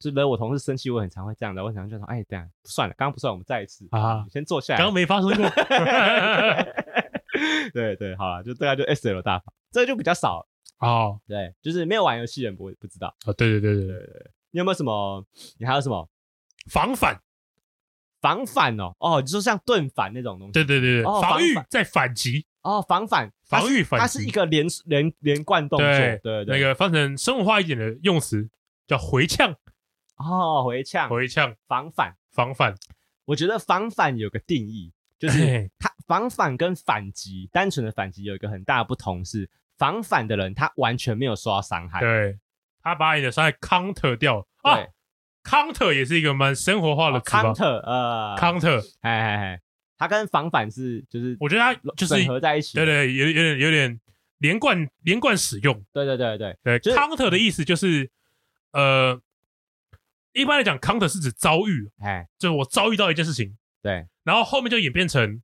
[0.00, 1.62] 就惹我同事生气，我很常会这样的。
[1.62, 4.78] 我想就说，哎，这样算了，刚刚不算，我们再一次啊，先坐下来。
[4.78, 5.46] 刚刚没发生过。
[7.72, 10.46] 对对，好了，就大概就 S L 大法，这个就比较少
[10.78, 11.20] 哦。
[11.26, 13.32] 对，就是没有玩游戏人不会不知道哦。
[13.32, 15.24] 对对对对对对，你有没有什么？
[15.58, 16.08] 你还有什么
[16.70, 17.20] 防反？
[18.20, 20.52] 防反哦哦，你说像盾反那种东西？
[20.52, 25.86] 对对对对，防御再反击哦，防反防御反击，它是一个连连连贯动作。
[25.86, 28.48] 对对对，那个翻成生活化一点的用词
[28.86, 29.54] 叫回呛
[30.16, 32.74] 哦，回呛回呛防反防反。
[33.26, 34.92] 我觉得防反有个定义。
[35.18, 42.38] 就是他防反跟反击，单纯的反击有一个很大的不同是，防反的人他完全没有受到伤害，对，
[42.82, 44.78] 他把你的伤害 counter 掉，啊
[45.44, 49.60] ，counter 也是一个蛮生活化的词，counter，呃，counter，哎哎哎，
[49.98, 54.00] 他跟防反是就是，我觉得他就是合在一起，对对，有有点有点
[54.38, 58.10] 连贯连贯使用，对对对对对，counter 的意思就是，
[58.72, 59.20] 呃，
[60.32, 63.56] 一般来讲，counter 是指遭遇，哎，就是我遭遇到一件事情。
[63.80, 65.40] 对，然后后面就演变成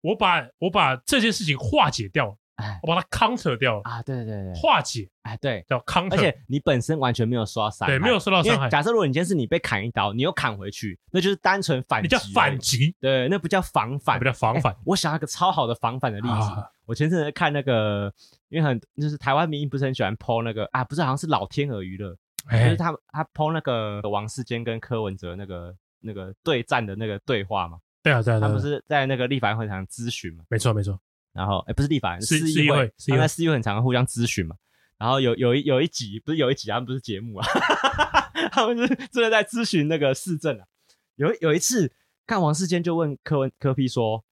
[0.00, 8.68] 我把我把这件事情化解掉，哎，我把它 counter 掉啊，对对对，化解，哎，对，叫 counter，而且你本身完全没有受到伤害，对，没有受到伤害。
[8.68, 14.74] 假设如果你今天是你被砍一刀，你又砍回去，那就是单纯反击，你叫反击，对，那不叫防反，不叫防反。
[14.84, 16.50] 我想要一个超好的防反的例子，
[16.86, 18.12] 我前阵子看那个，
[18.48, 22.16] 因为很就是台湾民意不是很喜欢 po 那个啊，不是好像是老天鹅娱乐，
[22.50, 27.78] 就是他他 po 那个王世坚跟柯文哲那个那个对战的那个对话嘛。
[28.02, 30.44] 对啊，对啊，他不是在那个立法会场咨询嘛？
[30.48, 31.00] 没错，没错。
[31.32, 34.56] 然后，哎，不是立法，是市议会，他们在市议会很常互相咨询嘛。
[34.96, 37.46] 然后有有一有一集，不是有一集，他们不是节目啊，
[38.50, 40.66] 他们是真的在咨询那个市政啊。
[41.14, 41.92] 有有一次，
[42.26, 44.24] 看王世坚就问柯文柯 P 说：“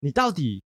[0.00, 0.62] 你到底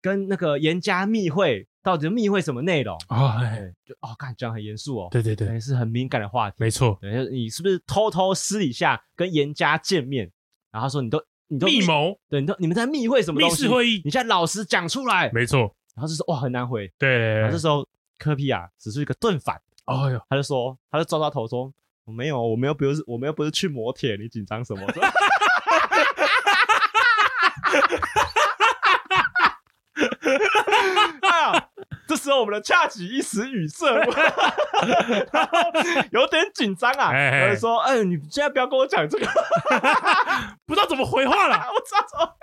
[0.00, 3.38] 跟那个严家密会，到底密会什么内容？”哦，
[3.84, 5.08] 就哦，看讲很严肃哦。
[5.12, 6.56] 对对对，是很敏感的话题。
[6.58, 10.32] 没错，对，你是不是偷偷私底下跟严家见面？
[10.72, 13.62] 然后他说：“你都，你都密谋，对，你都你们在密会什么东西？
[13.62, 15.60] 密室会议，你现在老实讲出来。”没错。
[15.94, 17.34] 然后就说：“哇，很难回。”对。
[17.34, 17.86] 然后这时候
[18.18, 19.60] 科比啊，只是一个盾反。
[19.84, 21.70] 哎呦，他就说，他就抓抓头说
[22.06, 24.82] ：“我没有，我没有，不是，我们又不是去磨铁，你紧张什么？
[32.06, 33.86] ”这时候我们的恰吉一时语塞，
[36.12, 37.10] 有点紧张啊。
[37.10, 39.26] 我就说：“哎，你现在不要跟我讲这个，
[40.72, 41.56] 不知道怎么回话了。
[41.68, 42.34] ”我知道怎么。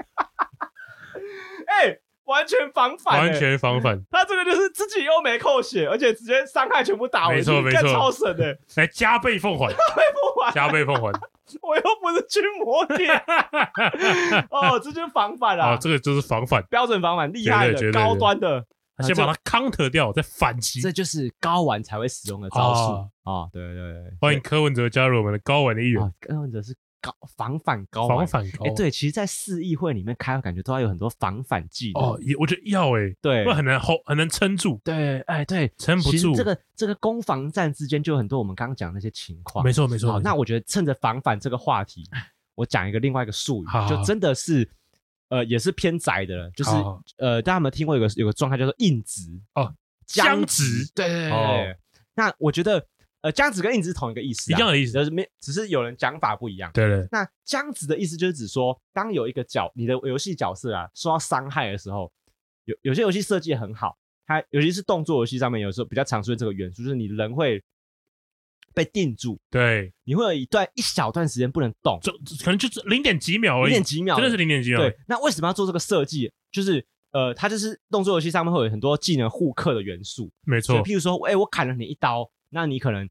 [1.65, 3.99] 哎，完全防反，完全防反。
[4.11, 11.11] 他这个就是自己又没扣血，而且直接伤害全部打回去，没错没错，超神的，来加倍奉还，加倍奉还，加倍奉还。
[11.63, 13.11] 我又不是去摩铁。
[14.51, 15.73] 哦，这就是防反啊！
[15.73, 18.63] 哦，这个就是防反，标准防反，厉害的，高端的。
[19.01, 22.91] 先把它 counter 掉，再反击，这就是高玩才会使用的招数
[23.23, 23.47] 啊！
[23.53, 26.13] 对对对，欢迎柯文哲加入我们的高玩的一员。
[26.19, 28.65] 柯文哲是高防反高，防反高。
[28.65, 32.19] 哎，对，其实，在市议会里面开，感觉都要有很多防反技能哦。
[32.21, 34.79] 也我觉得要哎，对，不然很难 hold，很难撑住。
[34.83, 36.35] 对，哎，对，撑不住。
[36.35, 39.63] 这个这个攻防战之间，就有很多我们刚刚讲的那些情况。
[39.63, 40.19] 没错没错。
[40.19, 42.03] 那我觉得趁着防反这个话题，
[42.55, 44.69] 我讲一个另外一个术语，就真的是。
[45.29, 46.71] 呃，也是偏窄的了，就是
[47.19, 49.71] 呃，大家有没有听过有个有个状态叫做硬直哦，
[50.07, 51.77] 僵直，对对对。
[52.15, 52.83] 那我觉得，
[53.21, 56.71] 呃，僵直跟硬直是同一个意思，一样的意思，就是没，只是有人讲法不一样。
[56.73, 57.05] 对对。
[57.11, 62.11] 那僵直的意思就是指说，当有一个角，你的游戏角色啊受到伤害的时候，
[62.65, 67.61] 有有些游戏设计很好，它尤其是动作游戏上面，有时候比较常出现这个元素，就是你人会
[68.73, 72.11] 被定住，对，你会有一段一小段时间不能动，就
[72.43, 74.79] 可能就是零点几秒而已，零点几秒，真的是零点几秒。
[74.79, 76.31] 对，那为什么要做这个设计？
[76.51, 76.85] 就是。
[77.11, 80.75] 呃，它就是动作游戏上面会有很多技能互克的元素，没错。
[80.83, 83.09] 譬如说，哎、欸，我砍了你一刀，那你可能，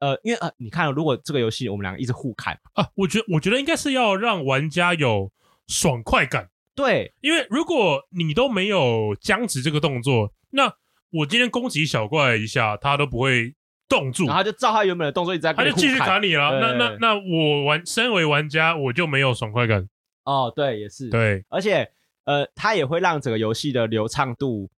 [0.00, 5.30] 呃，因为呃，你看，如果这个游戏我们两个一直互砍啊，我觉得我觉得应该是要让玩家有
[5.66, 6.50] 爽快感。
[6.74, 10.74] 对，因为如果你都没有僵直这个动作，那
[11.10, 13.54] 我今天攻击小怪一下，他都不会
[13.88, 16.60] 动住，然后就照他原本的动作一直在，他就继续砍你了。
[16.60, 19.88] 那那那我玩身为玩家，我就没有爽快感。
[20.24, 21.90] 哦，对，也是，对，而且。
[22.24, 24.70] 呃，它也会让整个游戏的流畅度，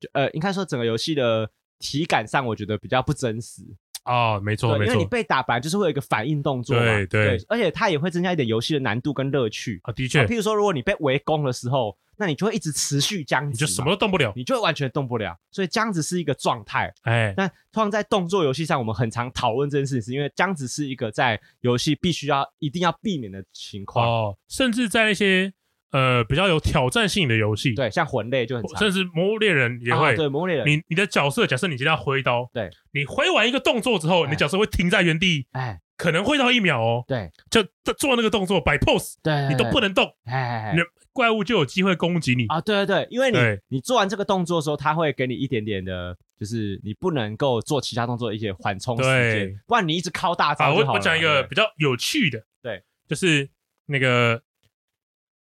[0.00, 3.62] 就呃，应该说整个游戏的体感上，我觉得比较不真实
[4.02, 4.40] 啊、哦。
[4.40, 9.92] 没错，没错，因为你被打本来就是会有一个反应动作嘛，对对，对，而且它也会增加一点游戏的难度跟乐趣啊。
[9.92, 15.38] 的确、啊，譬如说，如果你被围攻的时候，那你就会一直持续僵直，你就什么都动不了，你就会完全动不了。
[15.50, 25.52] 所以僵直是一个状态，哎，那通常在动作游戏上，我们很常讨论这件事情，是因为僵直是一个在游戏必须要一定要避免的情况哦，甚至在那些。
[25.96, 43.38] 呃，比较有挑战性的游戏，对，像魂类就很，甚至魔物猎人也会，啊、对，魔物猎人，你你的角色，假设你今天要挥刀，对，你挥完一个动作之后，你的角色会停在原地，哎，可能挥到一秒哦，对，就做那个动作摆 pose，对，你都不能动，哎，你的怪物就有机会攻击你啊，对对对，因为你
[43.68, 53.48] 你做完这个动作的时候，他会给你一点点的，就是你不能够做其他动作的一些缓冲时间，不然你一直靠大招啊，我我讲一个比较有趣的，对，就是
[53.86, 54.42] 那个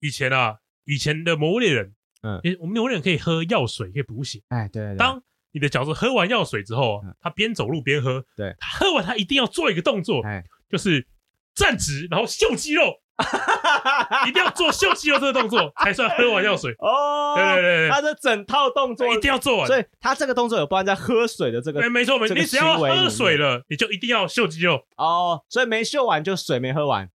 [0.05, 0.57] 以前啊。
[0.87, 4.43] 以前的魔物猎人，嗯，我们魔物猎人可以喝药水，可以补血。
[4.51, 4.97] 哎，对，对。
[4.99, 5.19] 当
[5.51, 8.23] 你的角色喝完药水之后，嗯、他边走路边喝。
[8.37, 8.55] 对。
[8.61, 11.09] 他喝完，他一定要做一个动作，哎，就是
[11.55, 12.83] 站直，然后秀肌肉，
[14.29, 16.73] 一定要做秀肌肉这个动作 才算喝完药水。
[16.81, 19.67] 哦，对对对对，他的整套动作一定要做完。
[19.67, 21.81] 所以他这个动作有包含在喝水的这个。
[21.81, 24.85] 哎没错没错，你只要喝水了，你就一定要秀肌肉。
[24.99, 27.09] 哦，所以没秀完就水没喝完。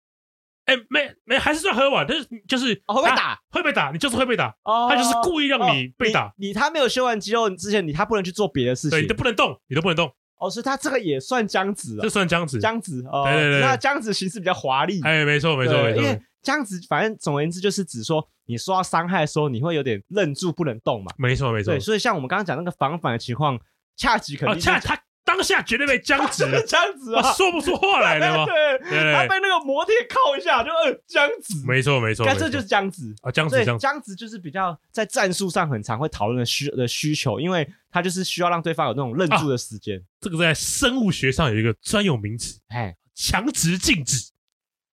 [0.69, 6.27] 哎、欸，没没，还是算喝完，但是就是、哦、会被打，会被打，你就是会被打，哦，他就是故意让你被打。
[6.27, 10.13] 哦、你，你他没有修完肌肉之前，你他不能去做别的事情，对，你都不能动，你都不能动。
[10.39, 13.25] 哦，所以他这个也算僵直啊，这算僵直，僵直哦。
[13.25, 15.01] 对对对，那僵直形式比较华丽。
[15.05, 21.11] 哎，没错没错没错，因为僵直，反正总而言之就是指说，你受到伤害的时候，你会有点愣住不能动嘛。
[21.17, 23.59] 没错没错，对，所以像我们刚刚讲那个防反的情况，
[23.97, 24.95] 恰吉肯定、恰他。
[25.29, 26.47] 当下绝对被僵直。
[26.47, 28.47] 了， 僵直啊，说不出话来了吗？
[28.81, 33.15] 对，对，他被那个魔铁靠一下就呃僵直，没错没错，但这就是僵直。
[33.21, 34.15] 啊，僵直，僵直。
[34.17, 40.03] 就是比较在战术上很常会讨论的需的需求，因为他就是需要让对方有那种愣住的时间。
[40.19, 44.31] 这个在生物学上有一个专有名词，哎，强直静止，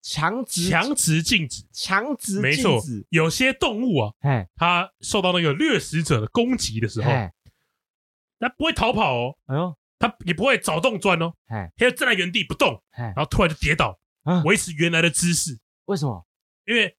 [0.02, 0.70] 强直。
[0.70, 7.10] 强直静止，强直，没错，有些动物啊，哎，它受到那个掠食者的攻击的时候，
[8.40, 9.74] 它不会逃跑哦，哎呦。
[9.98, 13.98] 他也不会找洞钻哦，他就站在原地不动，然后突然就跌倒，
[14.46, 15.58] 维持原来的姿势。
[15.86, 16.26] 为什么？
[16.66, 16.98] 因为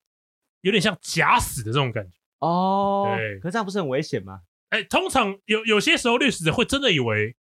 [0.62, 3.14] 有点像假死的这种感觉哦。
[3.16, 4.40] 对，可是这样不是很危险吗？
[4.70, 7.36] 哎，通常有有些时候，律师会真的以为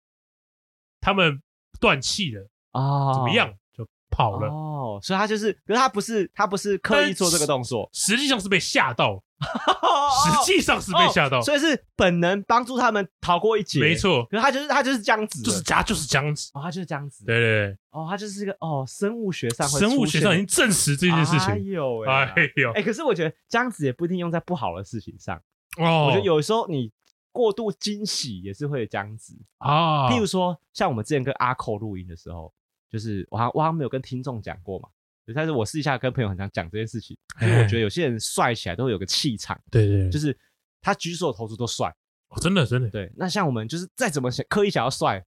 [1.01, 1.43] 他们
[1.81, 5.01] 断气了啊，怎么样就跑了哦。
[5.03, 9.24] 所以他就是，可是他不是他不是刻意做这个动作，实际上是被吓到。
[9.43, 13.81] 实际上是被吓到，所以是本能帮助他们逃过一劫。
[13.81, 17.25] 没错，可是他就是他就是这样子，就是他就是这样子，哦，他就是这样子。
[17.25, 21.49] 对对对，哦，他就是一个哦，生物学上生物学上已经证实这件事情。
[21.49, 25.37] 哎呦，哎呦，哎，可是我觉得这样子也不一定用在不好的事情上。
[25.79, 26.91] 哦，我觉得有时候你
[27.33, 30.09] 过度惊喜也是会这样子啊。
[30.09, 32.53] 譬如说，像我们之前跟阿扣录音的时候，
[32.91, 34.89] 就是我好像我好像没有跟听众讲过嘛。
[35.33, 40.37] 但是我私底下跟朋友很常讲这件事情，因为我觉得有些人帅起来都会有个气场，对对，就是
[40.83, 41.89] 他举手投足都帅，
[42.29, 42.91] 哦，真的真的。
[42.91, 45.19] 对，那像我们就是再怎么想刻意想要帅，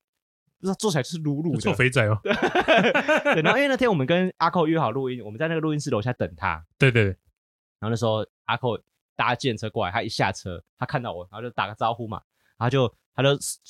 [0.60, 2.20] 不知道做起来就是鲁鲁的，做肥仔哦。
[2.24, 6.64] 对，然后因为那天我们跟阿寇约好录音，我们在那个录音室楼下等他。
[6.78, 7.18] 对对对。
[7.80, 8.78] 然后那时候阿寇
[9.16, 12.22] 搭计程车过来，他一下车，他看到我，然后就打个招呼嘛，
[12.58, 13.30] 然后就他就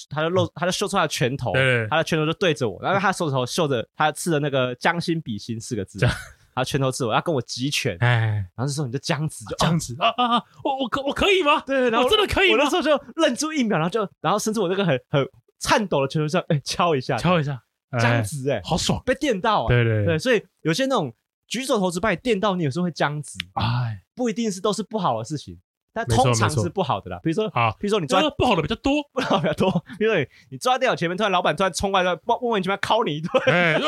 [0.09, 6.05] 他就露，他就秀出他的拳头，对，他的拳头就对着我，然后他手指头秀着他刺的那个将心比心四个字。
[6.53, 10.43] 他拳头刺我，要跟我击拳，哎，然后这时候你就僵直，就僵直啊啊啊！
[10.63, 11.61] 我我可我可以吗？
[11.61, 12.57] 对，然后我真的可以吗？
[12.57, 15.23] 我那时候就愣住一秒，然后就然后伸出我那个很很
[15.59, 17.61] 颤抖的拳头上，哎，敲一下，敲一下，
[17.99, 19.67] 僵直，哎，好爽，被电到啊！
[19.67, 21.13] 对对对，所以有些那种
[21.47, 25.59] 举手投足把你电到，你有时候会僵直，哎，不一定是都是不好的事情，
[25.97, 27.19] 但通常是不好的啦。
[27.23, 29.83] 比如说，好，比如说你抓不好的比较多，不好的比较多。
[29.97, 33.79] 比如说你你坐在电脑前面，突然老板突然冲过来，莫莫名其妙敲你一顿，哎，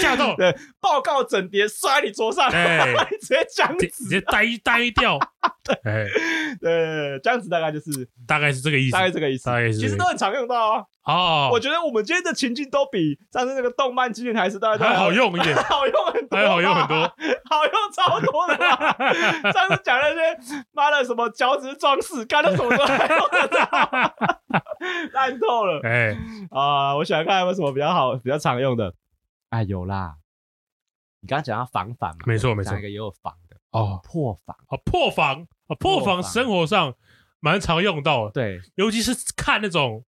[0.00, 5.18] 吓到，对，报告整叠摔你桌上，哎， 直接僵直，直接呆呆掉，
[5.64, 5.74] 对，
[6.60, 10.84] 对，这样子大概就是大概是这个意思，大概这个意思，其实都很常用到啊。
[11.04, 16.96] 哦，我觉得我们今天的情境都比上次那个动漫经典台词大概还好用一点， 好用很多，还好用很多，
[17.44, 18.56] 好用超多的。
[19.52, 20.38] 上次讲那些
[20.72, 24.14] 妈的什么脚趾装饰，干了什么都还用得到，
[25.12, 25.80] 烂透了。
[25.84, 26.16] 哎。
[26.50, 28.94] 啊，我想看有没有什么比较好、比较常用的。
[29.50, 30.14] 哎，有啦，
[31.20, 32.16] 你刚刚讲到防反嘛？
[32.26, 33.43] 没错没错，讲一个也有防的
[33.74, 36.94] 哦，破防啊，破防啊，破防生活上
[37.40, 40.04] 蛮常用到的，对，尤其是看那种。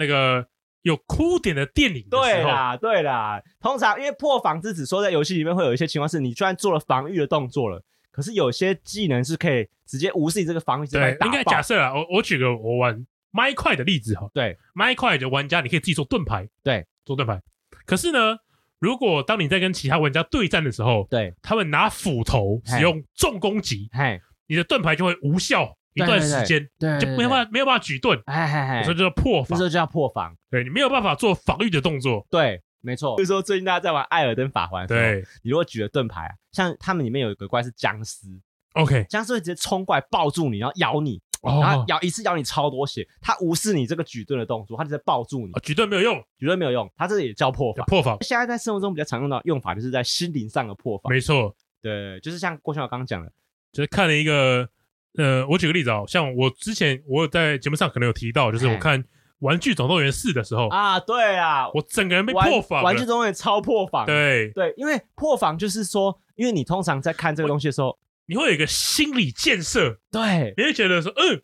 [0.00, 0.46] 那个
[0.82, 3.42] 有哭点的电影的，对啦，对啦。
[3.60, 7.82] 通常因为破防是指说在游戏里面会有一些情况是，你居然做了防御的动作了，
[8.12, 10.86] 可是有些技能是可以直接无视你这个防御。
[10.86, 14.30] 对，应该假设啊，我我举个我玩麦块的例子哈。
[14.32, 17.42] 对，麦块的玩家你可以自己做盾牌，对，做盾牌。
[17.84, 18.38] 可是呢，
[18.78, 25.74] 如果当你在跟其他玩家对战的时候，对，他们拿斧头使用重攻击，嘿，你的盾牌就会无效。
[25.94, 30.32] 一段时间，对，就没有办法没有办法举盾，哎哎哎，所以就叫破防，这就叫破防。
[30.48, 33.16] 对，你没有办法做防御的动作，对，没错。
[33.16, 38.26] 所以说最近大家在玩艾尔登法环，对，你如果举了盾牌，像他们里面有一个怪是僵尸
[38.74, 47.86] ，OK，僵尸会直接冲过来抱住你，然后咬你，然后咬一次咬你超多血，他无视你这个举盾的动作，他就在抱住你，举盾没有用，举盾没有用，他这个也叫破防。
[47.86, 51.12] 破防现在在生活中比较常用的用法，就是在心灵上的破防。
[51.12, 53.32] 没错，对，就是像郭兄我刚刚讲的，
[53.72, 54.68] 就是看了一个。
[55.16, 59.02] 呃，我举个例子啊，像我之前我有在节目上可能有提到，就是我看
[59.40, 71.42] 《玩具总动员四》的时候啊，对啊，我整个人被破防，《玩具总动员》超破防，对对，因为破防就是说，因为你通常在看这个东西的时候，你会有一个心理建设，对，你会觉得说，嗯，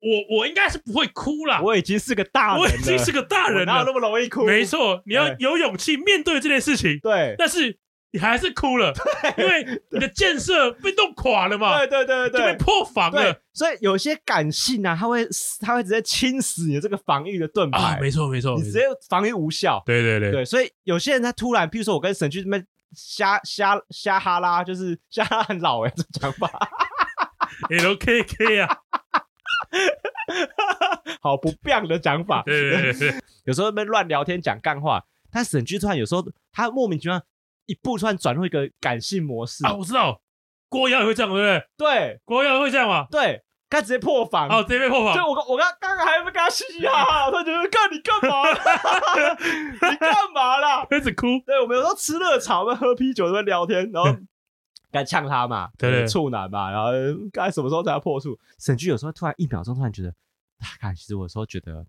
[0.00, 4.44] 我我应该是不会哭啦，我已经是个大人，我已经是个大人了，哪有那么容易哭？
[4.44, 7.78] 没错，你要有勇气面对这件事情，对，但是。
[8.14, 8.92] 你还是哭了，
[9.38, 13.34] 因为你的建设被弄垮了嘛，对对对对，就被破防了。
[13.54, 15.26] 所以有些感性啊，他会
[15.60, 17.98] 他会直接侵蚀你的这个防御的盾牌。
[18.02, 19.82] 没错没错，你直接防御无效。
[19.86, 22.62] 对对对对，所以有些人他突然，譬如说我跟神駒这边
[22.94, 26.50] 瞎瞎瞎哈拉，就是瞎哈拉很老哎，这讲法。
[27.70, 28.76] L K K 啊，
[31.20, 32.42] 好不变的讲法。
[32.44, 33.14] 对对对，
[33.44, 37.20] 有时候那边乱聊天讲干话，但沈剧突然有时候他莫名其妙。
[37.66, 39.72] 一步突然转入一个感性模式啊！
[39.72, 40.20] 我知道
[40.68, 41.64] 郭瑶也会这样，对不对？
[41.78, 43.06] 对，郭瑶也会这样吗？
[43.08, 43.40] 对，
[43.72, 45.14] 他直接破防，哦，直接被破防。
[45.14, 48.50] 就我刚我刚刚刚还没跟他嘻嘻哈哈，他觉得干你干嘛？
[49.90, 50.84] 你干嘛啦？
[50.90, 51.26] 开始哭。
[51.46, 54.14] 对，我们有时候吃热炒，我们喝啤酒，在那聊天，然后
[54.90, 56.90] 该呛他嘛，对，处男嘛，然后
[57.32, 58.38] 该什么时候才要破处？
[58.58, 60.14] 沈剧有时候突然一秒钟，突然觉得，
[60.78, 61.86] 看，其实我有时候觉得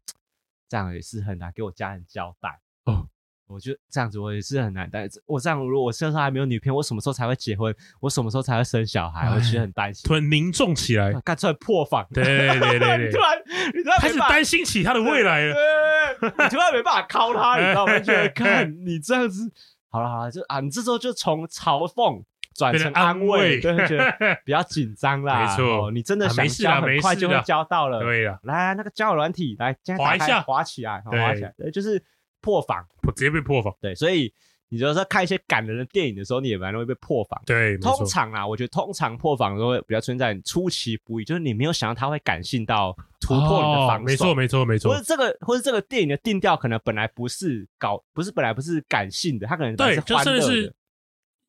[0.70, 3.10] 这样也是很难给我家人交代哦。
[3.54, 7.74] 我觉得这样子我也是很难，但是我这样如果我身上还没有女朋友，我什么时候才会结婚？
[8.02, 9.30] 我什么时候才会生小孩？
[9.30, 10.08] 我其实很担心。
[10.08, 12.06] 突然凝重起来，干出来破防。
[12.12, 13.40] 对对对对， 突然
[13.76, 15.54] 你突然开始担心起他的未来了。
[15.54, 18.00] 对对对，你突然没办法靠他，你知道吗？
[18.02, 19.52] 觉得看你这样子，
[19.92, 22.24] 好了好了，就啊，你这时候就从嘲讽
[22.56, 25.46] 转成安慰，对，觉得比较紧张啦。
[25.46, 28.00] 没错，你真的想交，很快就会交到了。
[28.00, 32.04] 对呀，来那个交友软体，来滑一下，滑起来，滑起来，对，就是。
[32.44, 32.86] 破防，
[33.16, 33.74] 直接被破防。
[33.82, 34.32] 对，所以
[34.68, 37.42] 你就是说看一些感人的电影的时候，你也蛮容易被破防。
[37.46, 44.04] 对，通常啊，我觉得通常破防都会比较存在出其不意，就是你没有想到他会感性到突破你的防守。
[44.04, 44.92] 没错，没错，没错。
[44.92, 49.76] 或者这个，或者这个电影的定调可能本来不是搞，不是本来不是感性的，它可能。
[49.76, 50.74] 对，就甚至是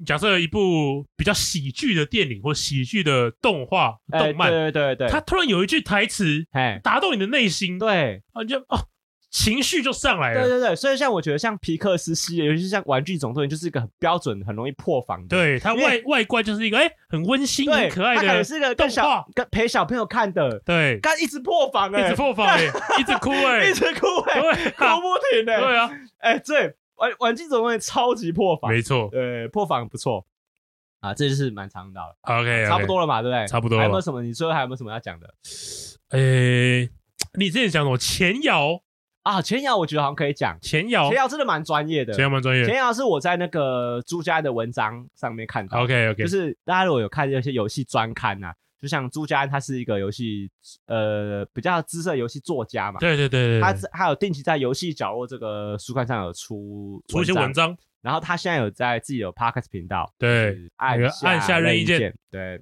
[0.05, 8.89] 假设一部比较喜剧的电影或喜剧的动画、动漫，对对对对，它突然有一句台词，哎，打动你的内心，对，啊，就哦。
[9.37, 15.37] 情绪就上来了，对对对，所以像我觉得像皮克斯系列，尤其是像《玩具总动员》，就是一个很标准、很容易破防的。
[15.37, 20.61] 对，它外外观就是一个哎，很温馨、很可爱的，它可能是一个跟小跟陪小朋友看的。
[20.61, 22.63] 对，但一直破防哎，一直破防哎，
[23.01, 25.61] 一直哭哎，一直哭哎，哭不停哎。
[25.61, 30.25] 对啊，哎，对，玩玩具总动员超级破防，没错，对，破防不错
[31.01, 32.33] 啊，这就是蛮常到的。
[32.33, 33.49] OK，差不多了嘛，对不对？
[33.49, 33.81] 差不多了。
[33.81, 34.23] 还有没有什么？
[34.23, 35.27] 你说还有没有什么要讲的？
[36.11, 36.89] 诶，
[37.37, 37.99] 你之前讲什么？
[37.99, 38.81] 前摇。
[39.25, 41.09] 啊，前摇我觉得好像可以讲，前摇？
[41.09, 42.65] 前摇真的蛮专业的，前摇蛮专业。
[42.65, 50.51] 前摇是我在那个朱家的文章上面看到，OK OK，就是大家如果有看这些游戏专刊呐，就像朱家他是一个游戏
[50.87, 62.61] 呃比较资深游戏作家嘛，对对对对，他他有定期在游戏角落这个书刊上有出出一些文章，然后他现在有在自己有 Podcast 频道，对，按按下任意键，对。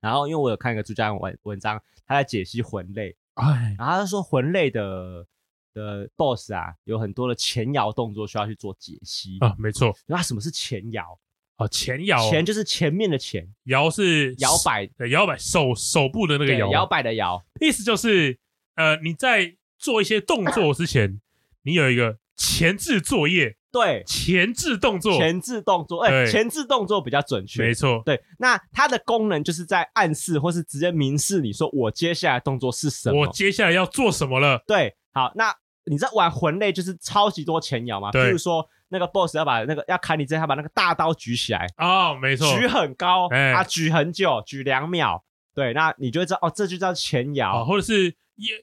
[0.00, 5.26] 然后因为我有看一个朱家安文文章，他在解析魂类，哎，然后他说魂类的
[5.74, 9.94] 的 BOSS 啊，有很多的前摇动作需要去做解析啊，没错。
[10.06, 11.18] 那什么是前摇？
[11.56, 18.38] 哦，前摇，前就是前面的前，摇是摇摆，对，摇摆手手部的那个摇，摇摆的摇，意思就是
[18.76, 21.20] 呃你在做一些动作之前，
[21.62, 23.56] 你有一个前置作业。
[23.74, 28.00] 对，前置动作，前置动作，哎，前置动作比较准确，没错。
[28.06, 34.62] 对，那它的功能就是在暗示或是直接明示你说我接下来动作是什么，我接下来要做什么了。
[34.64, 35.52] 对，好，那
[35.86, 45.22] 你在玩魂类就是超级多前摇嘛，比如说那个 boss 要把那个要砍你之前，他把那个大刀举起来，哦，没错，举很高，啊，举很久，举两秒，
[45.54, 48.16] 对，那你就会知道，哦，这就叫前摇，或者是。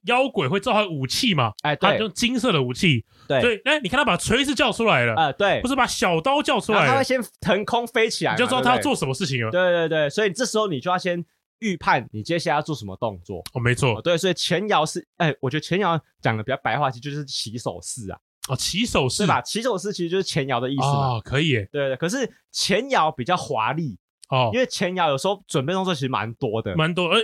[0.03, 1.53] 妖妖鬼会召唤武器嘛？
[1.63, 3.05] 哎，对，用金色的武器。
[3.26, 9.49] 对，所以，哎，你看他把锤子叫出来了，啊，对，不是把小刀叫出来，他会先腾空飞起来，你就知道他要做什么事情了。
[9.49, 11.24] 对对对，所以这时候你就要先
[11.62, 13.41] 预判你接下来要做什么动作。
[13.53, 18.20] 哦，没错，对，所以前摇是，哎，我觉得前摇讲的比较白话，其实就是起手式啊。
[18.49, 19.41] 哦，起手式，对吧？
[19.41, 21.14] 起手式其实就是前摇的意思嘛。
[21.14, 21.70] 哦，可以耶。
[21.72, 23.97] 对对，可是前摇比较华丽
[24.30, 27.20] 哦，因为前摇有时候准备动作其实蛮多的，蛮多，哎。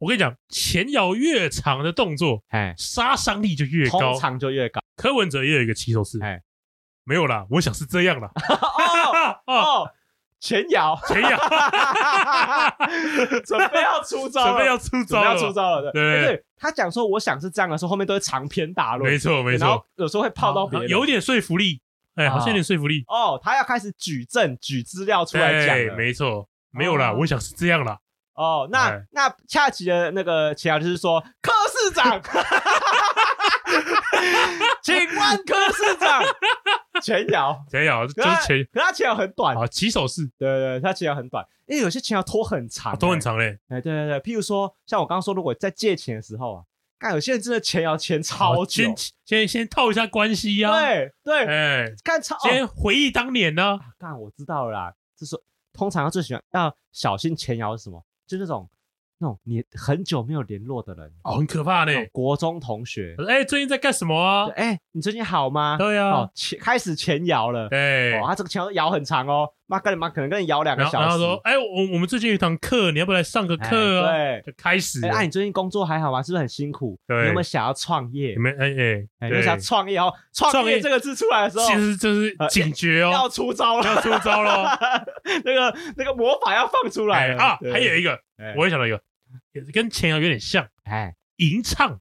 [0.00, 4.80] 我跟你讲，前摇越长的动作，哎，杀伤力就越高，通常就越高。
[4.96, 6.42] 柯文哲也有一个起手式，哎，
[7.04, 8.30] 没有啦，我想是这样啦。
[9.46, 9.90] 哦 哦，
[10.44, 11.38] 前摇，前摇，
[13.46, 15.90] 准备要出招，准备要出招，准备要出招了。
[15.90, 16.22] 对。
[16.22, 19.10] 对，他讲说我想是这样的时候，后面都会长篇大论。
[19.10, 21.80] 没错没错，有时候会泡到别人，有点说服力，
[22.16, 23.04] 哎，好像有点说服力。
[23.06, 25.94] 哦，他要开始举证、举资料出来讲了。
[25.94, 27.96] 没错，没有啦，我想是这样啦。
[28.34, 32.20] 哦，那、哎、那恰奇的那个前摇就是说，柯市长，
[34.82, 36.22] 请问柯市长，
[37.02, 39.56] 前摇，前摇就是前，可他前摇很短。
[39.56, 46.62] 啊，起手式，对，对对，他前摇很短，因为有些前摇拖很长，欸，拖很长嘞，哎，对对对，譬如说像我刚刚说，如果在借钱的时候啊，
[46.98, 48.94] 看有些人真的前摇前超久，先
[49.24, 55.36] 先先套一下关系呀，对对，哎，看超，先回忆当年呢，看、啊、我知道了啦，就是
[55.72, 58.04] 通常最喜欢要小心前摇是什么？
[58.26, 58.66] 就那种，
[59.24, 61.92] 那种你很久没有联络的人哦，很可怕呢。
[62.12, 64.50] 国中同学，哎，最近在干什么啊？
[64.54, 65.76] 哎，你最近好吗？
[65.78, 70.96] 对啊，前开始前摇了，对，哦，他这个前摇很长哦，妈跟你妈可能跟你摇两个小时。
[70.98, 74.12] 然后说，哎，我我们最近有一堂课，你要不要来上个课啊？
[74.12, 75.02] 对，就开始。
[75.06, 76.22] 哎，你最近工作还好吗？
[76.22, 76.98] 是不是很辛苦？
[77.06, 78.34] 对，你有没有想要创业？
[78.34, 80.12] 你们哎哎，有想创业哦？
[80.34, 84.78] 创业这个字出来的时候，其实就是警觉哦，要出招了，要出招了，
[85.44, 87.58] 那个那个魔法要放出来了啊！
[87.72, 88.20] 还有一个。
[88.56, 89.00] 我也想到一个，
[89.54, 92.00] 也跟前摇有点像，哎，吟唱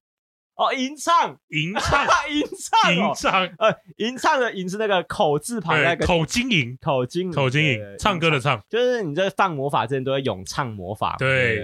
[0.56, 11.60] 哦，吟唱，吟唱， 吟唱，吟唱，呃，吟唱的吟是那个口字旁那个口经营，口经口经营，唱歌的唱，就是你在放魔法之前都会咏唱魔法，对，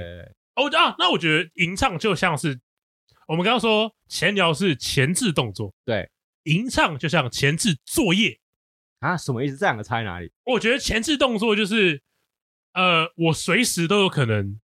[0.56, 2.60] 哦啊，那我觉得吟唱就像是
[3.28, 6.10] 我们刚刚说前摇是前置动作，对，
[6.44, 8.40] 吟唱就像前置作业
[9.00, 9.58] 啊，什么意思？
[9.58, 10.32] 这两个差在哪里？
[10.46, 12.02] 我觉得前置动作就是。
[12.74, 14.60] 呃，我随时都有可能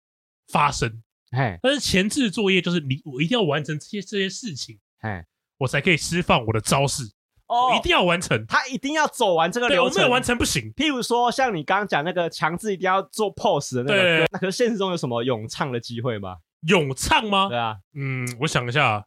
[0.52, 1.02] 发生，
[1.34, 5.26] 哎，但是前置作业就是你，我一定要完成这些这些事情，哎，
[5.58, 7.02] 我才可以释放我的招式，
[7.46, 10.72] 哦，我一定要完成，他一定要走完这个流程，我没有完成不行。
[10.74, 16.36] 譬如说，像你刚刚讲那个强制一定要做 pose 的那个，对，那可是现实中有什么咏唱的机会吗？
[16.68, 17.48] 咏唱吗？
[17.48, 19.04] 对啊，嗯，我想一下，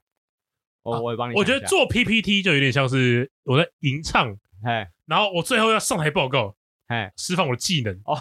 [0.83, 6.55] 我我也帮你，我觉得做 PPT 就有点像是我在吟唱，哎，然后我最后要上台报告。
[6.87, 8.15] 哎，释放我的技能哦，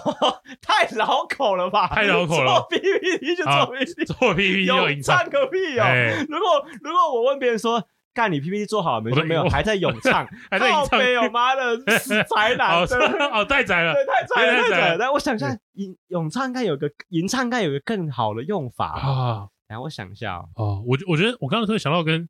[0.60, 1.86] 太绕口了吧？
[1.88, 2.60] 太绕口了。
[2.60, 5.86] 做 PPT 就做 PPT，做 PPT 就唱个屁哦！
[6.28, 9.12] 如果如果我问别人说，干你 PPT 做好了没？
[9.12, 10.98] 说没有，还在咏 唱，还在咏唱。
[10.98, 12.82] 没有，妈的，死宅男！
[13.30, 14.98] 哦，太宅了，对，太宅了，太宅了。
[14.98, 19.46] 但我想一下，吟咏唱应该有个吟唱，应该有个更好的用法啊。
[19.68, 22.28] 然后我想一下哦，我我觉得我刚刚突然想到跟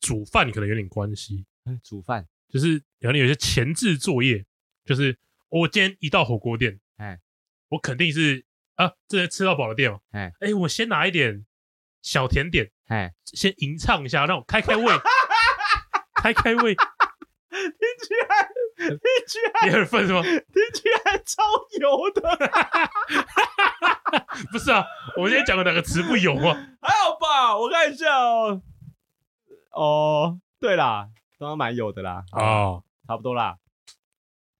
[0.00, 1.44] 煮饭可能有点关系。
[1.84, 4.44] 煮饭就是可能有些前置作业，
[4.84, 5.16] 就是。
[5.48, 7.18] 我今天一到火锅店，哎，
[7.68, 8.44] 我肯定是
[8.76, 11.46] 啊，这是吃到饱的店哦，哎，哎，我先拿一点
[12.02, 14.84] 小甜点，哎，先吟唱一下，让我开开胃，
[16.14, 16.74] 开开胃，
[17.50, 17.60] 听
[18.02, 18.48] 起来。
[18.78, 18.86] 听
[19.26, 20.22] 起来也很分是吗？
[20.22, 20.32] 听
[20.72, 21.42] 起来超
[21.80, 22.22] 油的，
[24.52, 24.86] 不是啊，
[25.16, 26.54] 我今天讲的哪个词不油啊？
[26.80, 28.62] 还好吧，我看一下哦，
[29.72, 31.08] 哦，对啦，
[31.40, 33.56] 刚刚蛮有的啦，哦，差不多啦。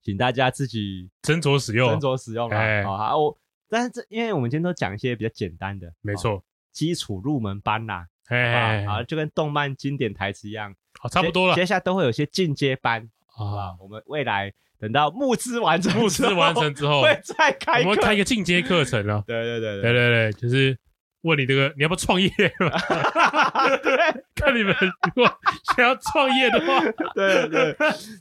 [0.09, 2.83] 请大家自己斟酌使用，斟酌使用哎！
[2.83, 3.39] 好好，我
[3.69, 6.43] 但是这，因为我们今天都讲一些比较简单的，没错，
[6.73, 11.55] 基础入门班啦，哎，好，就跟动漫经典台词一样，好，差不多了。
[11.55, 13.77] 接下来都会有些进阶班，好吧？
[13.79, 19.23] 我们未来等到募资完成，募资完成之后会再开，我们开一个进阶课程了。
[19.29, 20.79] 对对对对对对，就是。
[21.23, 22.29] 问你这个，你要不要创业？
[23.83, 23.97] 对，
[24.37, 24.75] 看你们
[25.15, 25.39] 如果
[25.77, 26.81] 想要创业的话，
[27.15, 27.77] 对对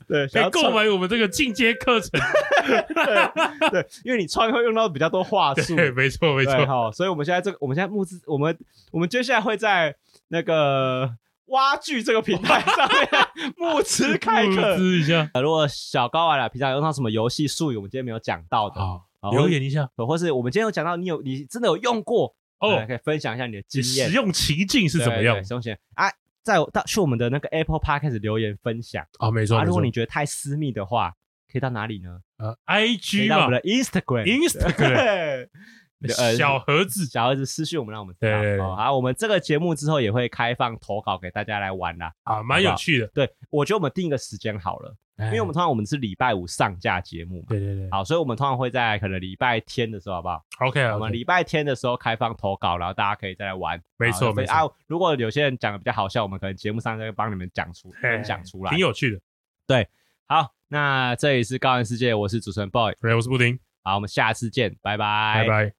[0.08, 2.10] 对，可以购买我们这个进阶课程。
[2.66, 5.76] 对对，因为你创业会用到比较多话术。
[5.76, 6.66] 对，没错没错。
[6.66, 8.58] 好，所以我们现在这个，我们现在募资，我们
[8.90, 9.94] 我们接下来会在
[10.28, 11.08] 那个
[11.46, 13.08] 挖剧这个平台上面
[13.56, 14.72] 募资开课。
[14.72, 15.30] 募资一下。
[15.40, 19.88] 如果小高玩了，平常用到什么游戏术语，我们今天没有讲到的，好，留言一下。
[19.96, 22.34] 或是我们今天有讲到，你有你真的有用过。
[22.60, 25.36] 哦，可以分享一下你的经验，使用情境是怎么样？
[25.44, 26.10] 使用情境啊，
[26.42, 29.06] 在到去我们的那个 Apple Park 开始留言分享。
[29.18, 29.58] 啊，没错。
[29.58, 31.12] 啊，如果你觉得太私密的话，
[31.50, 32.20] 可以到哪里呢？
[32.38, 35.48] 呃，IG 嘛，我们的 Instagram，Instagram，
[36.18, 38.76] 呃，小盒子，小盒子私讯我们，让我们知道。
[38.76, 42.12] 好，我们这个节目之后也会开放投稿给大家来玩啦。
[42.22, 43.06] 啊，蛮有趣的。
[43.08, 44.94] 对，我觉得我们定一个时间好了。
[45.20, 53.82] 因为我们通常我们是礼拜五上架节目嘛，对对对，好，所以我们通常会在可能礼拜天的时候，好不好？OK，我们礼拜天的时候开放投稿，然后大家可以再来玩。
[53.96, 54.54] 没错没错。
[54.54, 59.20] 啊，如果有些人讲的比较好笑，我们可能节目上就会帮你们讲出分享出来，挺有趣的。
[59.66, 59.88] 对，
[60.28, 65.77] 好，那这里是高玩世界，我是主持人 Boy，对，我是布丁，好，我们下次见，拜拜，拜拜。